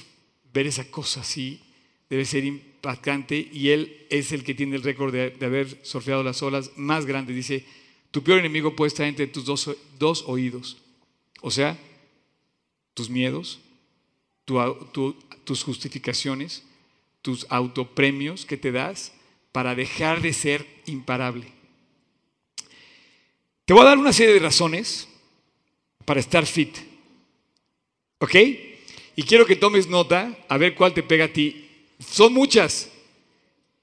[0.54, 1.62] ver esa cosa así
[2.10, 6.42] debe ser impactante y él es el que tiene el récord de, haber surfeado las
[6.42, 7.36] olas más grandes.
[7.36, 7.66] Dice,
[8.12, 10.78] tu peor enemigo puede estar entre tus dos, dos oídos.
[11.42, 11.78] O sea,
[12.94, 13.60] tus miedos,
[14.46, 16.64] tus justificaciones,
[17.22, 19.14] tus autopremios que te das
[19.52, 21.57] para dejar de ser imparable.
[23.68, 25.10] Te voy a dar una serie de razones
[26.06, 26.78] para estar fit.
[28.20, 28.34] ¿Ok?
[29.18, 31.66] Y quiero que tomes nota a ver cuál te pega a ti
[32.00, 32.90] son muchas,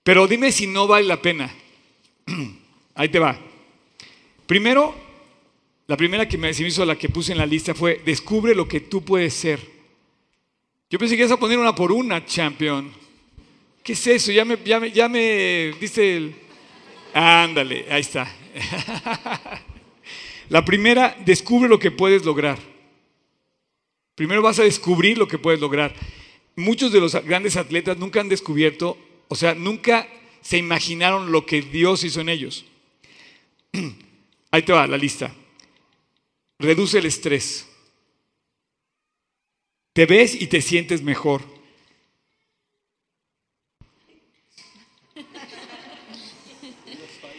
[0.03, 1.55] pero dime si no vale la pena.
[2.94, 3.38] Ahí te va.
[4.47, 4.94] Primero,
[5.87, 8.81] la primera que me, hizo la que puse en la lista fue, descubre lo que
[8.81, 9.61] tú puedes ser.
[10.88, 12.90] Yo pensé que ibas a poner una por una, champion.
[13.83, 14.33] ¿Qué es eso?
[14.33, 16.35] Ya me, ya me, ya me diste el...
[17.12, 18.35] Ándale, ahí está.
[20.49, 22.59] la primera, descubre lo que puedes lograr.
[24.15, 25.95] Primero vas a descubrir lo que puedes lograr
[26.57, 30.09] muchos de los grandes atletas nunca han descubierto, o sea, nunca
[30.41, 32.65] se imaginaron lo que Dios hizo en ellos.
[34.51, 35.35] Ahí te va la lista.
[36.59, 37.67] Reduce el estrés.
[39.93, 41.43] Te ves y te sientes mejor.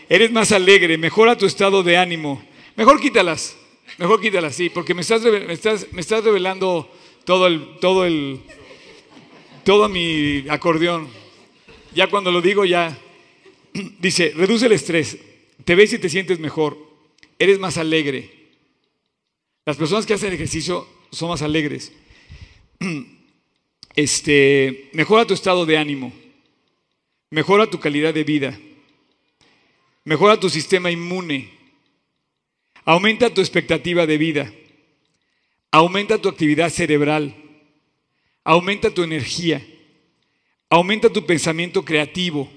[0.07, 2.43] Eres más alegre, mejora tu estado de ánimo.
[2.75, 3.55] Mejor quítalas,
[3.97, 6.91] mejor quítalas, sí, porque me estás, me estás, me estás revelando
[7.23, 8.41] todo el, todo el,
[9.63, 11.07] todo mi acordeón.
[11.93, 12.97] Ya cuando lo digo ya,
[13.99, 15.17] dice, reduce el estrés,
[15.63, 16.77] te ves y te sientes mejor,
[17.39, 18.29] eres más alegre.
[19.65, 21.91] Las personas que hacen ejercicio son más alegres.
[23.97, 26.11] Este, mejora tu estado de ánimo,
[27.29, 28.59] mejora tu calidad de vida,
[30.03, 31.54] mejora tu sistema inmune,
[32.85, 34.53] aumenta tu expectativa de vida,
[35.71, 37.41] aumenta tu actividad cerebral.
[38.47, 39.65] Aumenta tu energía,
[40.69, 42.47] aumenta tu pensamiento creativo,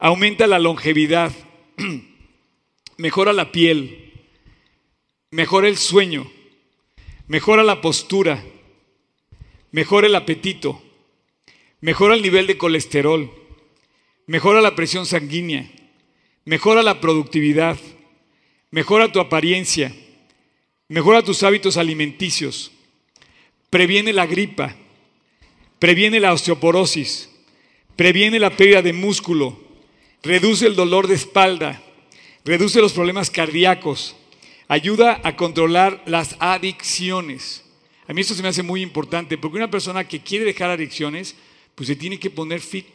[0.00, 1.30] aumenta la longevidad,
[2.96, 4.12] mejora la piel,
[5.30, 6.28] mejora el sueño,
[7.28, 8.44] mejora la postura,
[9.70, 10.82] mejora el apetito,
[11.80, 13.30] mejora el nivel de colesterol,
[14.26, 15.70] mejora la presión sanguínea,
[16.44, 17.78] mejora la productividad,
[18.70, 19.94] mejora tu apariencia,
[20.88, 22.70] mejora tus hábitos alimenticios,
[23.68, 24.76] previene la gripa,
[25.78, 27.30] previene la osteoporosis,
[27.96, 29.58] previene la pérdida de músculo,
[30.22, 31.82] reduce el dolor de espalda,
[32.44, 34.16] reduce los problemas cardíacos,
[34.68, 37.64] ayuda a controlar las adicciones.
[38.06, 41.34] A mí esto se me hace muy importante, porque una persona que quiere dejar adicciones,
[41.74, 42.86] pues se tiene que poner fit.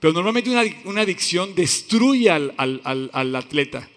[0.00, 0.50] Pero normalmente
[0.84, 3.88] una, adicción destruye al, al atleta.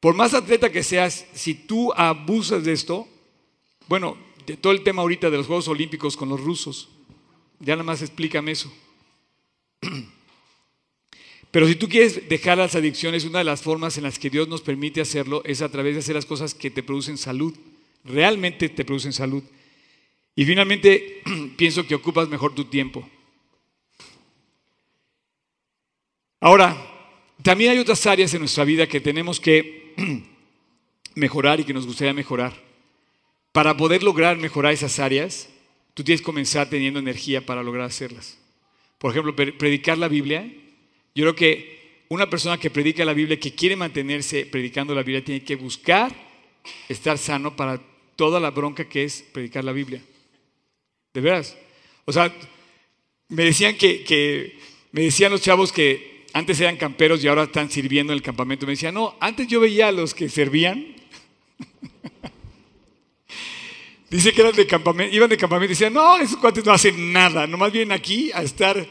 [0.00, 3.08] Por más atleta que seas, si tú abusas de esto,
[3.88, 6.88] bueno, de todo el tema ahorita de los Juegos Olímpicos con los rusos.
[7.60, 8.72] Ya nada más explícame eso.
[11.50, 14.48] Pero si tú quieres dejar las adicciones, una de las formas en las que Dios
[14.48, 17.54] nos permite hacerlo es a través de hacer las cosas que te producen salud.
[18.04, 19.42] Realmente te producen salud.
[20.36, 21.22] Y finalmente,
[21.56, 23.08] pienso que ocupas mejor tu tiempo.
[26.40, 26.76] Ahora,
[27.42, 29.94] también hay otras áreas en nuestra vida que tenemos que
[31.14, 32.52] mejorar y que nos gustaría mejorar.
[33.52, 35.48] Para poder lograr mejorar esas áreas,
[35.94, 38.38] tú tienes que comenzar teniendo energía para lograr hacerlas.
[38.98, 40.48] Por ejemplo, predicar la Biblia.
[41.14, 45.24] Yo creo que una persona que predica la Biblia, que quiere mantenerse predicando la Biblia,
[45.24, 46.14] tiene que buscar
[46.88, 47.80] estar sano para
[48.16, 50.02] toda la bronca que es predicar la Biblia.
[51.14, 51.56] De veras.
[52.04, 52.34] O sea,
[53.28, 54.58] me decían que,
[54.92, 58.66] me decían los chavos que antes eran camperos y ahora están sirviendo en el campamento.
[58.66, 60.86] Me decían, no, antes yo veía a los que servían.
[64.10, 67.12] Dice que eran de campamento, iban de campamento y decían, no, esos cuates no hacen
[67.12, 68.86] nada, nomás vienen aquí a estar.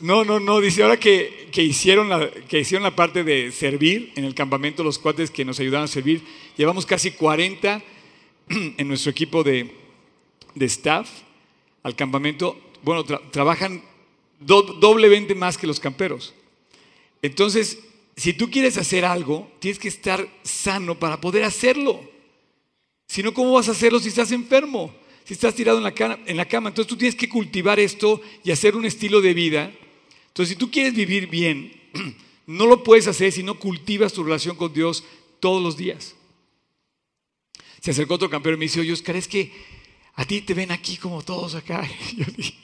[0.00, 4.24] No, no, no, dice ahora que, hicieron la, que hicieron la parte de servir en
[4.24, 6.22] el campamento, los cuates que nos ayudaron a servir,
[6.56, 7.82] llevamos casi 40
[8.48, 9.70] en nuestro equipo de
[10.56, 11.10] staff
[11.82, 13.82] al campamento bueno, trabajan
[14.40, 16.34] doblemente más que los camperos.
[17.22, 17.78] Entonces,
[18.16, 22.00] si tú quieres hacer algo, tienes que estar sano para poder hacerlo.
[23.06, 24.94] Si no, ¿cómo vas a hacerlo si estás enfermo?
[25.24, 25.84] Si estás tirado en
[26.36, 26.68] la, cama.
[26.68, 29.72] Entonces tú tienes que cultivar esto y hacer un estilo de vida.
[30.28, 31.72] Entonces, si tú quieres vivir bien,
[32.46, 35.04] no lo puedes hacer si no cultivas tu relación con Dios
[35.40, 36.14] todos los días.
[37.80, 39.50] Se acercó otro campeón y me dice, oye, Oscar, es que
[40.14, 41.88] a ti te ven aquí como todos acá.
[42.16, 42.54] Yo dije,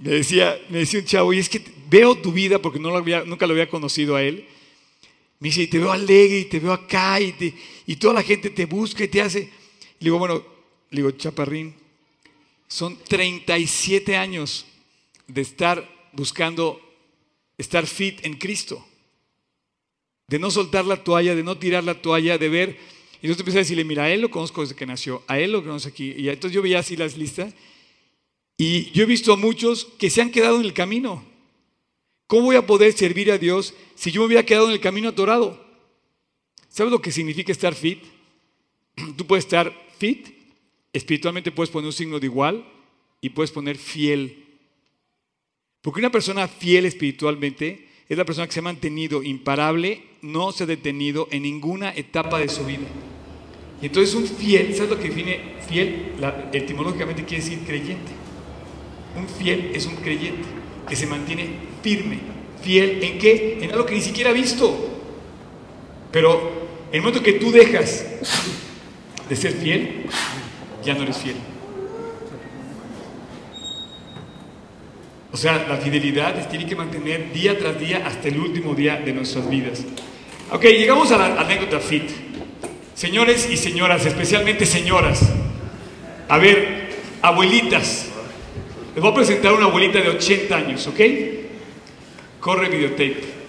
[0.00, 2.96] me decía, me decía un chavo, y es que veo tu vida porque no lo
[2.96, 4.46] había, nunca lo había conocido a él.
[5.38, 7.54] Me dice, y te veo alegre, y te veo acá, y,
[7.86, 9.40] y toda la gente te busca y te hace.
[9.40, 9.50] Le
[9.98, 10.42] digo, bueno,
[10.90, 11.74] le digo, chaparrín,
[12.66, 14.64] son 37 años
[15.26, 16.80] de estar buscando
[17.58, 18.82] estar fit en Cristo.
[20.28, 22.70] De no soltar la toalla, de no tirar la toalla, de ver.
[23.20, 25.52] Y entonces empecé a decirle, mira, a él lo conozco desde que nació, a él
[25.52, 26.14] lo conozco aquí.
[26.16, 27.52] Y entonces yo veía así las listas
[28.62, 31.24] y yo he visto a muchos que se han quedado en el camino.
[32.26, 35.08] ¿Cómo voy a poder servir a Dios si yo me hubiera quedado en el camino
[35.08, 35.58] atorado?
[36.68, 38.02] ¿Sabes lo que significa estar fit?
[39.16, 40.28] Tú puedes estar fit,
[40.92, 42.70] espiritualmente puedes poner un signo de igual
[43.22, 44.44] y puedes poner fiel.
[45.80, 50.64] Porque una persona fiel espiritualmente es la persona que se ha mantenido imparable, no se
[50.64, 52.86] ha detenido en ninguna etapa de su vida.
[53.80, 56.12] Y entonces un fiel, ¿sabes lo que define fiel?
[56.52, 58.19] etimológicamente quiere decir creyente.
[59.16, 60.48] Un fiel es un creyente
[60.88, 61.48] que se mantiene
[61.82, 62.18] firme.
[62.62, 63.58] ¿Fiel en qué?
[63.62, 64.90] En algo que ni siquiera ha visto.
[66.10, 68.04] Pero en el momento que tú dejas
[69.28, 70.06] de ser fiel,
[70.84, 71.36] ya no eres fiel.
[75.32, 79.12] O sea, la fidelidad tiene que mantener día tras día hasta el último día de
[79.12, 79.84] nuestras vidas.
[80.50, 82.10] Ok, llegamos a la anécdota fit.
[82.94, 85.20] Señores y señoras, especialmente señoras.
[86.28, 86.90] A ver,
[87.22, 88.09] abuelitas,
[88.94, 91.00] les voy a presentar una abuelita de 80 años, ¿ok?
[92.40, 93.40] Corre videotape.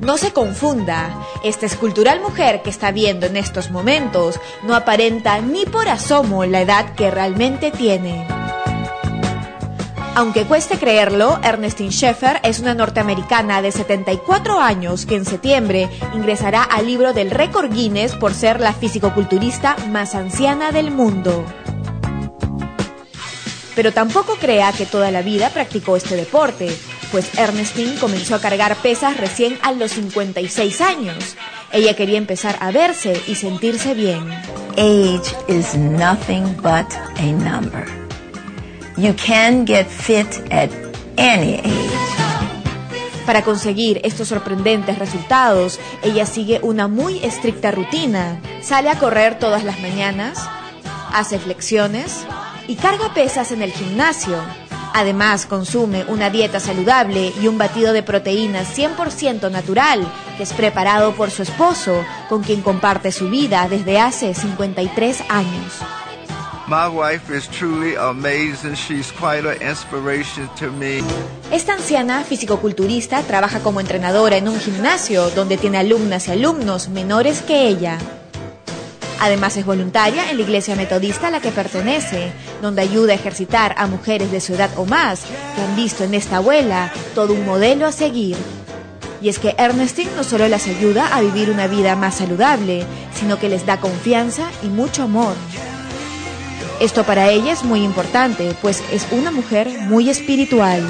[0.00, 5.64] No se confunda, esta escultural mujer que está viendo en estos momentos no aparenta ni
[5.64, 8.26] por asomo la edad que realmente tiene.
[10.16, 16.62] Aunque cueste creerlo, Ernestine Schaeffer es una norteamericana de 74 años que en septiembre ingresará
[16.62, 21.44] al libro del récord Guinness por ser la fisicoculturista más anciana del mundo.
[23.74, 26.70] Pero tampoco crea que toda la vida practicó este deporte,
[27.10, 31.36] pues Ernestine comenzó a cargar pesas recién a los 56 años.
[31.72, 34.30] Ella quería empezar a verse y sentirse bien.
[34.76, 36.86] Age is nothing but
[37.16, 38.03] a number.
[38.96, 40.70] You can get fit at
[41.16, 42.14] any age.
[43.26, 48.40] Para conseguir estos sorprendentes resultados, ella sigue una muy estricta rutina.
[48.62, 50.38] Sale a correr todas las mañanas,
[51.12, 52.24] hace flexiones
[52.68, 54.36] y carga pesas en el gimnasio.
[54.92, 61.14] Además, consume una dieta saludable y un batido de proteínas 100% natural que es preparado
[61.14, 65.80] por su esposo, con quien comparte su vida desde hace 53 años.
[71.50, 77.42] Esta anciana fisicoculturista trabaja como entrenadora en un gimnasio donde tiene alumnas y alumnos menores
[77.42, 77.98] que ella.
[79.20, 83.74] Además es voluntaria en la iglesia metodista a la que pertenece, donde ayuda a ejercitar
[83.76, 85.20] a mujeres de su edad o más
[85.54, 88.38] que han visto en esta abuela todo un modelo a seguir.
[89.20, 93.38] Y es que Ernestine no solo las ayuda a vivir una vida más saludable, sino
[93.38, 95.34] que les da confianza y mucho amor.
[96.80, 100.82] Esto para ella es muy importante, pues es una mujer muy espiritual.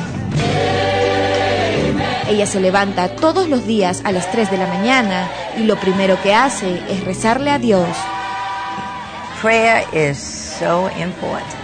[2.28, 5.28] Ella se levanta todos los días a las 3 de la mañana
[5.58, 7.88] y lo primero que hace es rezarle a Dios.
[9.42, 11.54] Prayer is so important.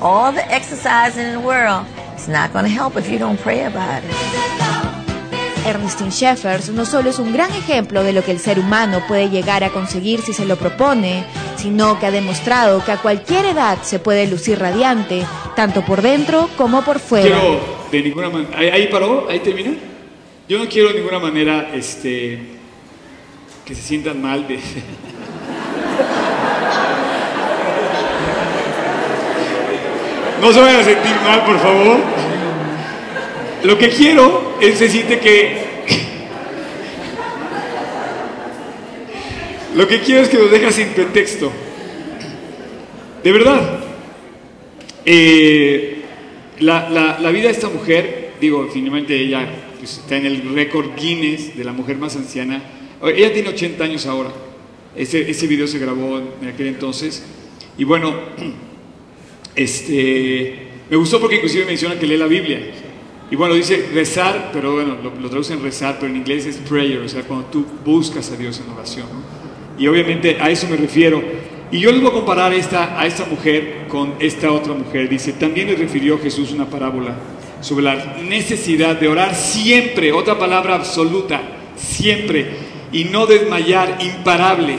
[0.00, 1.84] All the exercise in the world
[2.20, 4.69] It's not going to help if you don't pray about it.
[5.66, 9.28] Ernestine Sheffers no solo es un gran ejemplo de lo que el ser humano puede
[9.28, 11.24] llegar a conseguir si se lo propone,
[11.56, 15.24] sino que ha demostrado que a cualquier edad se puede lucir radiante,
[15.56, 17.26] tanto por dentro como por fuera.
[17.26, 19.72] Quiero de ninguna manera, ahí paró, ahí termina.
[20.48, 22.38] Yo no quiero de ninguna manera este,
[23.64, 24.58] que se sientan mal de...
[30.40, 31.98] No se vayan a sentir mal, por favor.
[33.64, 35.70] Lo que quiero es decirte que...
[39.76, 41.52] Lo que quiero es que nos dejas sin pretexto.
[43.22, 43.80] De verdad.
[45.04, 46.02] Eh,
[46.58, 49.48] la, la, vida de esta mujer, digo, finalmente ella
[49.78, 52.62] pues, está en el récord Guinness de la mujer más anciana.
[53.02, 54.30] Ella tiene 80 años ahora.
[54.96, 57.24] Ese, ese video se grabó en aquel entonces.
[57.78, 58.14] Y bueno,
[59.54, 60.54] este,
[60.90, 62.60] me gustó porque inclusive menciona que lee la Biblia.
[63.30, 66.98] Y bueno, dice rezar, pero bueno, lo, lo traducen rezar, pero en inglés es prayer,
[66.98, 69.06] o sea, cuando tú buscas a Dios en oración.
[69.78, 71.22] Y obviamente a eso me refiero.
[71.72, 75.08] Y yo les voy a comparar esta, a esta mujer con esta otra mujer.
[75.08, 77.14] Dice, también le refirió Jesús una parábola
[77.60, 81.40] sobre la necesidad de orar siempre, otra palabra absoluta,
[81.76, 82.50] siempre,
[82.90, 84.76] y no desmayar, imparable.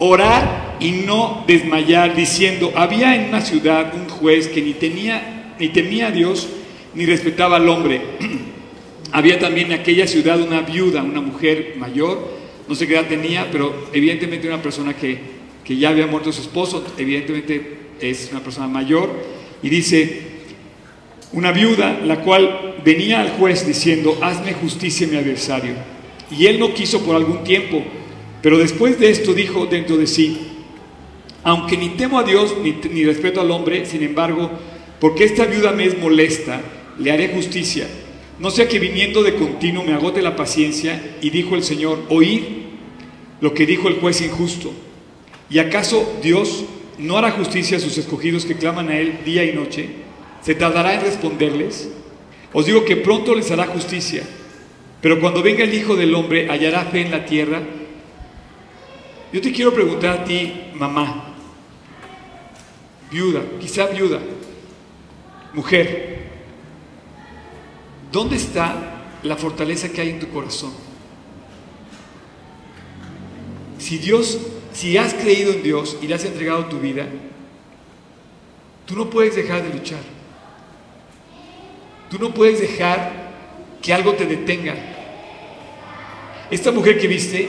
[0.00, 5.68] Orar y no desmayar, diciendo, había en una ciudad un juez que ni, tenía, ni
[5.68, 6.48] temía a Dios
[6.96, 8.00] ni respetaba al hombre.
[9.12, 12.36] había también en aquella ciudad una viuda, una mujer mayor,
[12.68, 15.18] no sé qué edad tenía, pero evidentemente una persona que,
[15.64, 19.10] que ya había muerto su esposo, evidentemente es una persona mayor,
[19.62, 20.20] y dice,
[21.32, 25.74] una viuda, la cual venía al juez diciendo, hazme justicia mi adversario.
[26.30, 27.84] Y él no quiso por algún tiempo,
[28.42, 30.38] pero después de esto dijo dentro de sí,
[31.44, 34.50] aunque ni temo a Dios ni, ni respeto al hombre, sin embargo,
[35.00, 36.60] porque esta viuda me es molesta,
[36.98, 37.86] le haré justicia
[38.38, 42.42] no sea que viniendo de continuo me agote la paciencia y dijo el Señor, oíd
[43.40, 44.72] lo que dijo el juez injusto.
[45.48, 46.64] ¿Y acaso Dios
[46.98, 49.88] no hará justicia a sus escogidos que claman a Él día y noche?
[50.42, 51.90] ¿Se tardará en responderles?
[52.52, 54.22] Os digo que pronto les hará justicia.
[55.00, 57.62] Pero cuando venga el Hijo del Hombre, hallará fe en la tierra.
[59.32, 61.34] Yo te quiero preguntar a ti, mamá,
[63.10, 64.20] viuda, quizá viuda,
[65.52, 66.25] mujer,
[68.12, 68.74] ¿Dónde está
[69.22, 70.72] la fortaleza que hay en tu corazón?
[73.78, 74.38] Si Dios,
[74.72, 77.06] si has creído en Dios y le has entregado tu vida,
[78.84, 80.00] tú no puedes dejar de luchar.
[82.10, 83.26] Tú no puedes dejar
[83.82, 84.74] que algo te detenga.
[86.50, 87.48] Esta mujer que viste,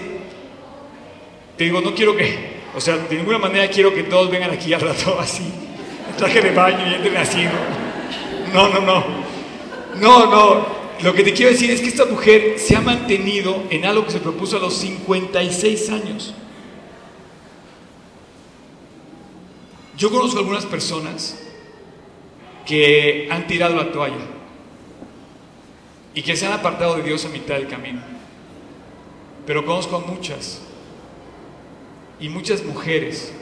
[1.58, 4.74] te digo, no quiero que, o sea, de ninguna manera quiero que todos vengan aquí
[4.74, 5.44] al rato así,
[6.18, 8.54] traje de baño y entren así, ¿no?
[8.54, 9.27] No, no, no.
[10.00, 10.78] No, no.
[11.02, 14.12] Lo que te quiero decir es que esta mujer se ha mantenido en algo que
[14.12, 16.34] se propuso a los 56 años.
[19.96, 21.38] Yo conozco algunas personas
[22.66, 24.26] que han tirado la toalla
[26.14, 28.02] y que se han apartado de Dios a mitad del camino.
[29.46, 30.62] Pero conozco a muchas
[32.20, 33.34] y muchas mujeres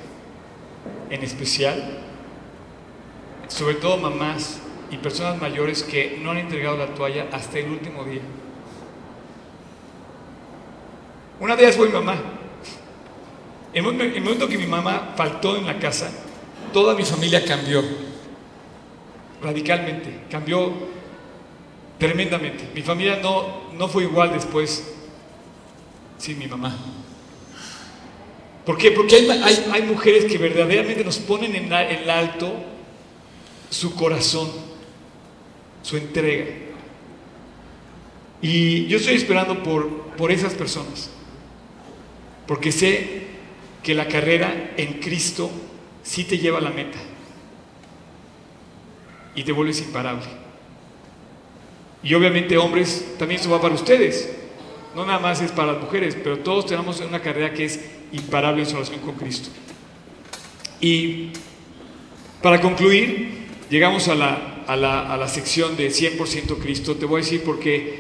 [1.10, 2.00] en especial,
[3.48, 4.60] sobre todo mamás
[4.92, 8.22] y personas mayores que no han entregado la toalla hasta el último día.
[11.40, 12.16] Una de ellas fue mi mamá.
[13.74, 16.10] En el momento que mi mamá faltó en la casa,
[16.72, 17.84] toda mi familia cambió
[19.42, 20.72] radicalmente, cambió
[21.98, 22.70] tremendamente.
[22.74, 24.94] Mi familia no, no fue igual después
[26.18, 26.76] sin mi mamá.
[28.66, 28.92] ¿Por qué?
[28.92, 32.54] Porque hay, hay, mujeres que verdaderamente nos ponen en, en alto
[33.70, 34.65] su corazón
[35.86, 36.46] su entrega.
[38.42, 41.12] Y yo estoy esperando por, por esas personas,
[42.48, 43.28] porque sé
[43.84, 45.52] que la carrera en Cristo
[46.02, 46.98] sí te lleva a la meta
[49.36, 50.26] y te vuelves imparable.
[52.02, 54.36] Y obviamente hombres, también eso va para ustedes,
[54.96, 57.80] no nada más es para las mujeres, pero todos tenemos una carrera que es
[58.12, 59.50] imparable en su relación con Cristo.
[60.82, 61.30] Y
[62.42, 67.42] para concluir, llegamos a la a la, sección de 100% Cristo, te voy a decir
[67.44, 67.96] porque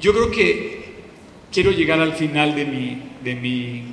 [0.00, 0.84] yo creo que
[1.52, 3.84] quiero llegar al final de mi, de mi,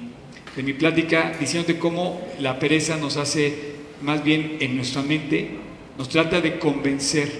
[0.55, 5.49] de mi plática diciéndote cómo la pereza nos hace, más bien en nuestra mente,
[5.97, 7.31] nos trata de convencer.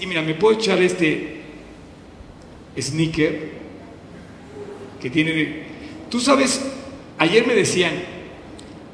[0.00, 1.42] Y mira, me puedo echar este
[2.78, 3.50] sneaker
[5.00, 5.64] que tiene...
[6.10, 6.60] Tú sabes,
[7.18, 7.92] ayer me decían,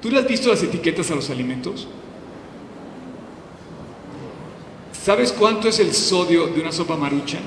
[0.00, 1.88] ¿tú le has visto las etiquetas a los alimentos?
[5.10, 7.40] ¿Sabes cuánto es el sodio de una sopa marucha?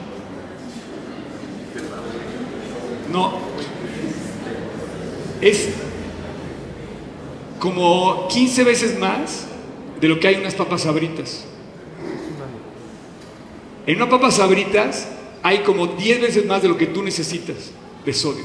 [3.09, 3.39] No.
[5.39, 5.69] Es
[7.59, 9.45] como 15 veces más
[10.01, 11.45] de lo que hay en unas papas sabritas.
[13.87, 15.07] En una papa sabritas
[15.41, 17.71] hay como 10 veces más de lo que tú necesitas
[18.05, 18.43] de sodio.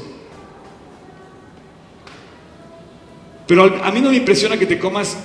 [3.49, 5.17] Pero a mí no me impresiona que te comas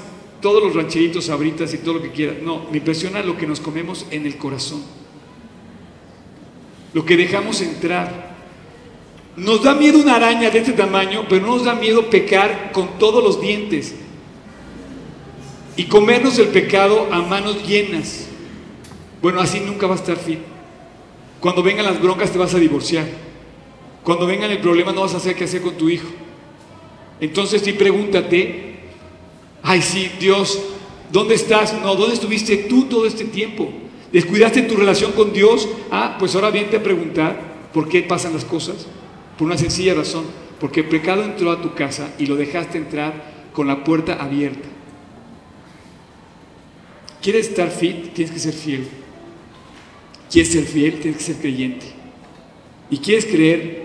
[0.43, 2.35] todos los rancheritos, sabritas y todo lo que quieras.
[2.43, 4.83] No, me impresiona lo que nos comemos en el corazón.
[6.93, 8.35] Lo que dejamos entrar.
[9.37, 12.99] Nos da miedo una araña de este tamaño, pero no nos da miedo pecar con
[12.99, 13.95] todos los dientes
[15.75, 18.27] y comernos el pecado a manos llenas.
[19.21, 20.39] Bueno, así nunca va a estar fit.
[21.39, 23.07] Cuando vengan las broncas te vas a divorciar.
[24.03, 26.09] Cuando vengan el problema no vas a saber qué hacer con tu hijo.
[27.21, 28.72] Entonces sí pregúntate,
[29.63, 30.59] ay sí, Dios,
[31.11, 31.73] ¿dónde estás?
[31.81, 33.71] No, ¿dónde estuviste tú todo este tiempo?
[34.11, 35.67] ¿Descuidaste tu relación con Dios?
[35.89, 38.85] Ah, pues ahora viene a preguntar por qué pasan las cosas.
[39.37, 40.25] Por una sencilla razón,
[40.59, 44.69] porque el pecado entró a tu casa y lo dejaste entrar con la puerta abierta.
[47.23, 48.13] ¿Quieres estar fit?
[48.13, 48.87] Tienes que ser fiel.
[50.29, 50.99] ¿Quieres ser fiel?
[50.99, 51.85] Tienes que ser creyente.
[52.89, 53.83] ¿Y quieres creer?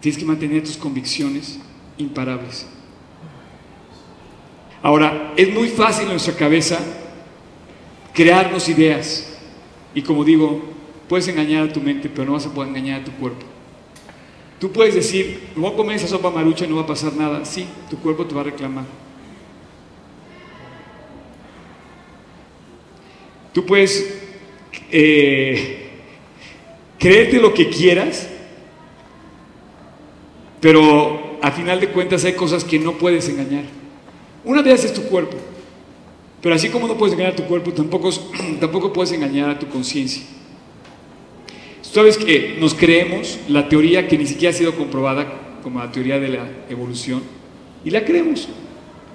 [0.00, 1.58] Tienes que mantener tus convicciones
[1.96, 2.66] imparables.
[4.84, 6.78] Ahora, es muy fácil en nuestra cabeza
[8.12, 9.34] crearnos ideas.
[9.94, 10.62] Y como digo,
[11.08, 13.46] puedes engañar a tu mente, pero no vas a poder engañar a tu cuerpo.
[14.60, 17.46] Tú puedes decir, voy a comer esa sopa marucha y no va a pasar nada.
[17.46, 18.84] Sí, tu cuerpo te va a reclamar.
[23.54, 24.20] Tú puedes
[24.90, 25.92] eh,
[26.98, 28.28] creerte lo que quieras,
[30.60, 33.64] pero a final de cuentas hay cosas que no puedes engañar.
[34.44, 35.36] Una de ellas es tu cuerpo,
[36.42, 38.10] pero así como no puedes engañar a tu cuerpo, tampoco,
[38.60, 40.22] tampoco puedes engañar a tu conciencia.
[41.80, 46.18] Sabes que nos creemos la teoría que ni siquiera ha sido comprobada como la teoría
[46.18, 47.22] de la evolución
[47.84, 48.48] y la creemos.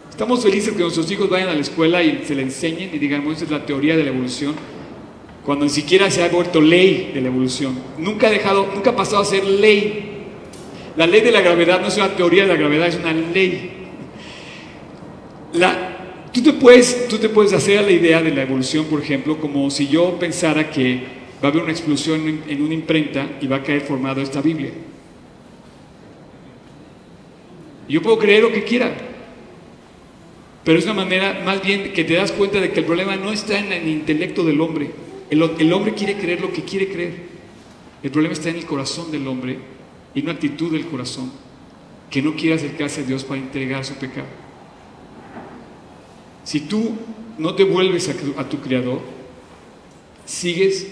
[0.10, 3.26] Estamos felices que nuestros hijos vayan a la escuela y se le enseñen y digan,
[3.32, 4.56] esa es la teoría de la evolución,
[5.46, 7.78] cuando ni siquiera se ha vuelto ley de la evolución.
[7.98, 10.26] Nunca ha dejado, nunca ha pasado a ser ley.
[10.98, 13.79] La ley de la gravedad no es una teoría de la gravedad, es una ley.
[16.32, 19.38] Tú, te puedes, tú te puedes hacer a la idea de la evolución, por ejemplo,
[19.39, 23.58] como si yo pensara que va a haber una explosión en, una imprenta y va
[23.58, 24.72] a caer formado esta Biblia.
[27.88, 28.95] Yo puedo creer lo que quiera,
[30.64, 33.32] pero es una manera más bien que te das cuenta de que el problema no
[33.32, 34.91] está en el intelecto del hombre.
[35.32, 37.14] El, el, hombre quiere creer lo que quiere creer.
[38.04, 39.58] El problema está en el corazón del hombre
[40.14, 41.32] y una actitud del corazón
[42.12, 44.28] que no quiere acercarse a Dios para entregar su pecado.
[46.50, 46.97] Si tú
[47.38, 49.02] no te vuelves a, tu Creador,
[50.26, 50.88] sigues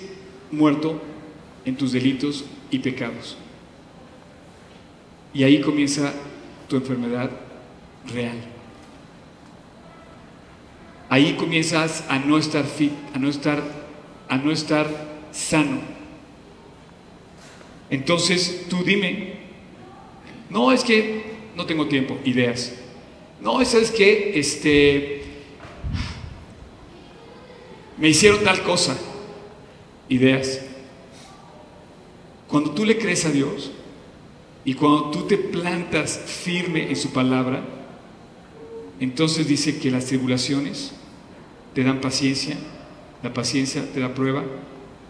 [0.51, 1.01] muerto
[1.65, 3.35] en tus delitos y pecados.
[5.33, 6.13] Y ahí comienza
[6.69, 7.31] tu enfermedad
[8.13, 8.37] real.
[11.09, 13.63] Ahí comienzas a no estar fit, a no estar,
[14.29, 14.87] a no estar
[15.31, 15.79] sano.
[17.89, 19.39] Entonces tú dime,
[20.51, 21.23] no es que
[21.55, 22.75] no tengo tiempo, ideas.
[23.41, 25.16] No, es que este
[27.97, 28.97] me hicieron tal cosa
[30.09, 30.61] ideas.
[32.47, 33.71] Cuando tú le crees a Dios
[34.63, 37.61] y cuando tú te plantas firme en su palabra,
[38.99, 40.93] entonces dice que las tribulaciones
[41.73, 42.57] te dan paciencia,
[43.21, 44.43] la paciencia te da prueba,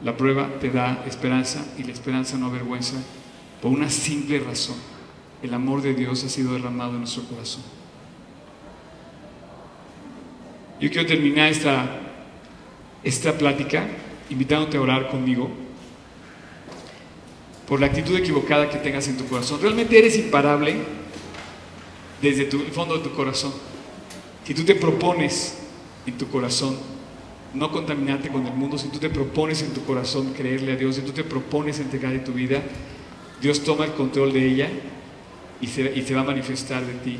[0.04, 2.96] la prueba te da esperanza y la esperanza no avergüenza
[3.62, 4.76] por una simple razón.
[5.42, 7.64] El amor de Dios ha sido derramado en nuestro corazón.
[10.80, 12.07] Yo quiero terminar esta,
[13.08, 13.88] esta plática
[14.30, 15.50] invitándote a orar conmigo
[17.68, 19.60] por la actitud equivocada que tengas en tu corazón.
[19.62, 20.76] Realmente eres imparable
[22.22, 23.54] desde el fondo de tu corazón.
[24.44, 25.58] Si tú te propones
[26.06, 26.78] en tu corazón
[27.54, 30.96] no contaminarte con el mundo, si tú te propones en tu corazón creerle a Dios,
[30.96, 32.62] si tú te propones entregar tu vida,
[33.42, 34.70] Dios toma el control de ella
[35.62, 37.18] y se, va a manifestar de ti.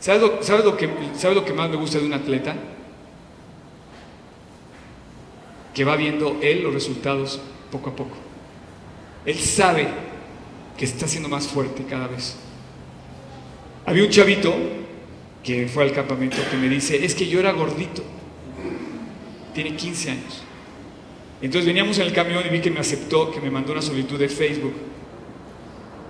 [0.00, 2.56] ¿Sabes lo, que, ¿Sabes lo que más me gusta de un atleta?
[5.80, 7.40] Que va viendo él los resultados
[7.72, 8.14] poco a poco.
[9.24, 9.88] Él sabe
[10.76, 12.36] que está siendo más fuerte cada vez.
[13.86, 14.54] Había un chavito
[15.42, 18.02] que fue al campamento que me dice, es que yo era gordito,
[19.54, 20.42] tiene 15 años.
[21.40, 24.18] Entonces veníamos en el camión y vi que me aceptó, que me mandó una solicitud
[24.18, 24.74] de Facebook.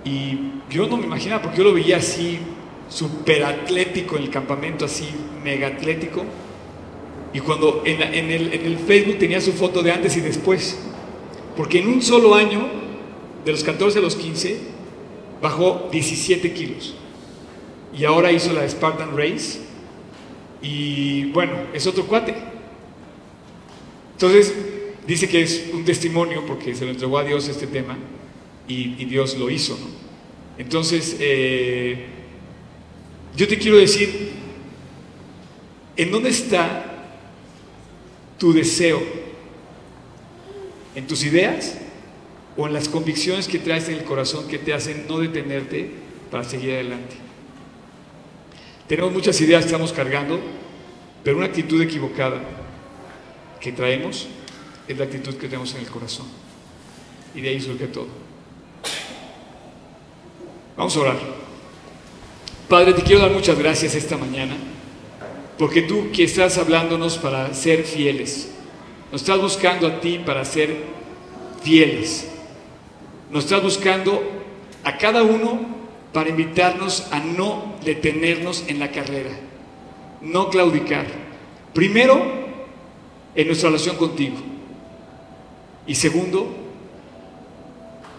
[0.03, 0.37] Y
[0.69, 2.39] yo no me imaginaba, porque yo lo veía así,
[2.89, 5.07] súper atlético en el campamento, así,
[5.41, 6.25] mega atlético.
[7.33, 10.77] Y cuando en, el, Facebook tenía su foto de antes y después,
[11.55, 12.67] porque en un solo año,
[13.45, 14.57] de los 14 a los 15,
[15.41, 16.93] bajó 17 kilos.
[17.97, 19.59] Y ahora hizo la Spartan Race.
[20.61, 22.35] Y bueno, es otro cuate.
[24.13, 24.53] Entonces,
[25.07, 27.97] dice que es un testimonio porque se lo entregó a Dios este tema
[28.67, 29.77] y, Dios lo hizo.
[30.57, 32.05] Entonces, eh,
[33.35, 34.31] yo te quiero decir,
[35.95, 36.90] ¿en dónde está
[38.41, 38.99] tu deseo?
[40.95, 41.77] ¿En tus ideas
[42.57, 45.91] o en las convicciones que traes en el corazón que te hacen no detenerte
[46.31, 47.17] para seguir adelante?
[48.87, 50.39] Tenemos muchas ideas que estamos cargando,
[51.23, 52.41] pero una actitud equivocada
[53.59, 54.27] que traemos
[54.87, 56.25] es la actitud que tenemos en el corazón.
[57.35, 58.07] Y de ahí surge todo.
[60.75, 61.19] Vamos a orar.
[62.67, 64.57] Padre, te quiero dar muchas gracias esta mañana,
[65.61, 68.49] porque tú que estás hablándonos para ser fieles,
[69.11, 70.75] nos estás buscando a ti para ser
[71.61, 72.27] fieles,
[73.29, 74.23] nos estás buscando
[74.83, 75.59] a cada uno
[76.13, 79.29] para invitarnos a no detenernos en la carrera,
[80.21, 81.05] no claudicar.
[81.75, 82.19] Primero,
[83.35, 84.37] en nuestra relación contigo.
[85.85, 86.55] Y segundo,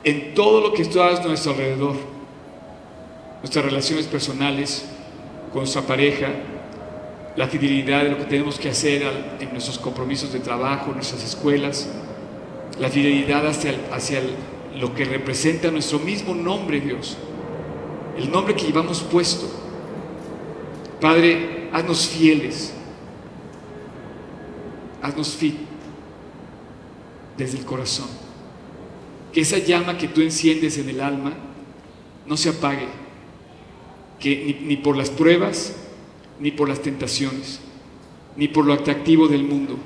[0.05, 1.97] en todo lo que está a nuestro alrededor,
[3.41, 4.85] nuestras relaciones personales
[5.51, 6.29] con nuestra pareja,
[7.37, 9.03] la fidelidad de lo que tenemos que hacer
[9.41, 11.89] en nuestros compromisos de trabajo, en nuestras escuelas,
[12.79, 14.21] la fidelidad hacia, hacia
[14.79, 17.17] lo que representa nuestro mismo nombre, Dios
[18.17, 19.49] el nombre que llevamos puesto.
[21.01, 22.73] Padre, haznos fieles,
[25.03, 25.57] haznos fit
[27.37, 28.09] desde el corazón.
[29.33, 31.33] Que esa llama que tú enciendes en el alma
[32.27, 32.87] no se apague,
[34.21, 35.75] que ni, ni por las pruebas,
[36.41, 37.61] ni por las tentaciones,
[38.37, 39.79] ni por lo atractivo del mundo.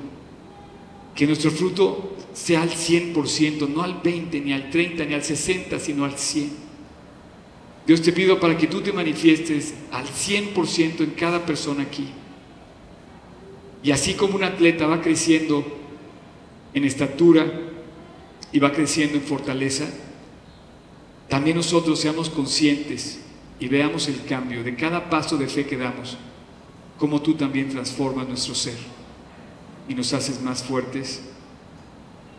[1.15, 5.79] Que nuestro fruto sea al 100%, no al 20, ni al 30, ni al 60,
[5.79, 6.67] sino al 100
[7.87, 12.05] Dios te pido para que tú te manifiestes al 100% en cada persona aquí.
[13.81, 15.65] Y así como un atleta va creciendo
[16.73, 17.49] en estatura
[18.51, 19.85] y va creciendo en fortaleza,
[21.29, 23.21] también nosotros seamos conscientes
[23.57, 26.17] y veamos el cambio de cada paso de fe que damos,
[26.97, 28.77] como tú también transformas nuestro ser
[29.87, 31.21] y nos haces más fuertes.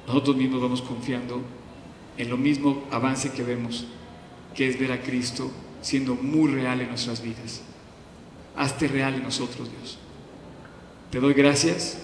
[0.06, 1.42] Nosotros mismos vamos confiando
[2.16, 3.86] en lo mismo avance que vemos
[4.54, 5.50] que es ver a Cristo
[5.80, 7.62] siendo muy real en nuestras vidas.
[8.56, 9.98] Hazte real en nosotros, Dios.
[11.10, 11.98] Te doy gracias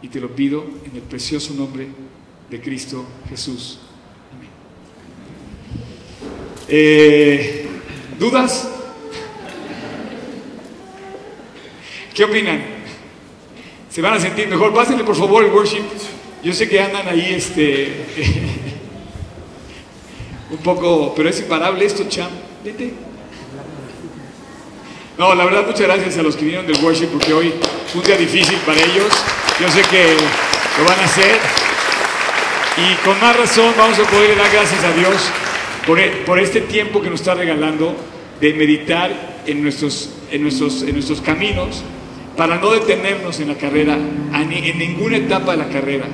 [0.00, 1.88] y te lo pido en el precioso nombre
[2.48, 3.80] de Cristo Jesús.
[4.32, 4.50] Amén.
[6.68, 7.68] Eh,
[8.18, 8.73] ¿Dudas?
[12.14, 12.62] ¿Qué opinan?
[13.90, 14.72] ¿Se van a sentir mejor?
[14.72, 15.82] Pásenle por favor el worship.
[16.44, 18.06] Yo sé que andan ahí este
[20.50, 22.30] un poco, pero es imparable esto, Cham.
[22.62, 22.92] Vete.
[25.18, 27.52] No, la verdad, muchas gracias a los que vinieron del worship porque hoy
[27.88, 29.12] fue un día difícil para ellos.
[29.60, 30.14] Yo sé que
[30.78, 31.36] lo van a hacer.
[32.76, 35.16] Y con más razón vamos a poder dar gracias a Dios
[35.84, 37.96] por, e, por este tiempo que nos está regalando
[38.40, 41.82] de meditar en nuestros, en nuestros, en nuestros caminos
[42.36, 46.06] para no detenernos en la carrera, en ninguna etapa de la carrera.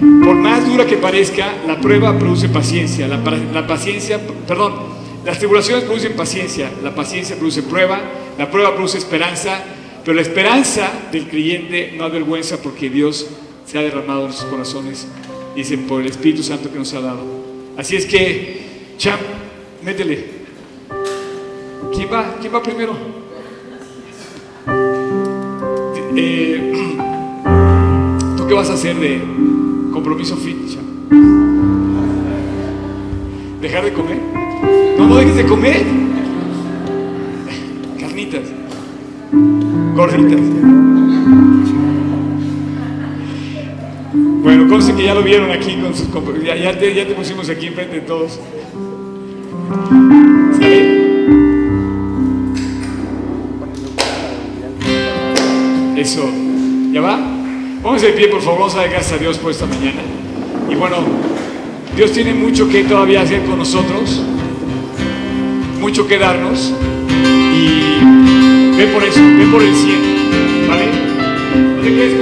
[0.00, 3.08] Por más dura que parezca, la prueba produce paciencia.
[3.08, 4.74] La, paciencia, perdón,
[5.24, 6.70] las tribulaciones producen paciencia.
[6.82, 8.00] La paciencia produce prueba.
[8.38, 9.64] La prueba produce esperanza.
[10.04, 13.26] Pero la esperanza del creyente no avergüenza porque Dios
[13.64, 15.08] se ha derramado en sus corazones,
[15.56, 17.24] dice, por el Espíritu Santo que nos ha dado.
[17.76, 18.60] Así es que,
[18.98, 19.18] Cham,
[19.82, 20.24] métele.
[21.92, 22.36] ¿Quién va?
[22.40, 23.25] ¿Quién va primero?
[26.18, 26.72] Eh,
[28.36, 29.20] ¿Tú qué vas a hacer de,
[29.92, 30.78] Compromiso ficha.
[33.60, 34.18] ¿Dejar de comer?
[34.98, 35.84] No, dejes de comer.
[38.00, 38.42] Carnitas.
[39.94, 40.40] Gorditas.
[44.42, 46.08] Bueno, conste que ya lo vieron aquí con sus
[46.44, 48.38] ya, ya, te, pusimos aquí enfrente de todos.
[56.06, 56.30] Eso.
[56.92, 57.18] ¿Ya va?
[57.82, 60.02] Pónganse de pie, por favor, vamos a dar gracias a Dios por esta mañana.
[60.70, 60.98] Y bueno,
[61.96, 64.22] Dios tiene mucho que todavía hacer con nosotros,
[65.80, 66.72] mucho que darnos.
[67.10, 70.84] Y ve por eso, ve por el 100, ¿vale?
[71.74, 72.15] No te quedes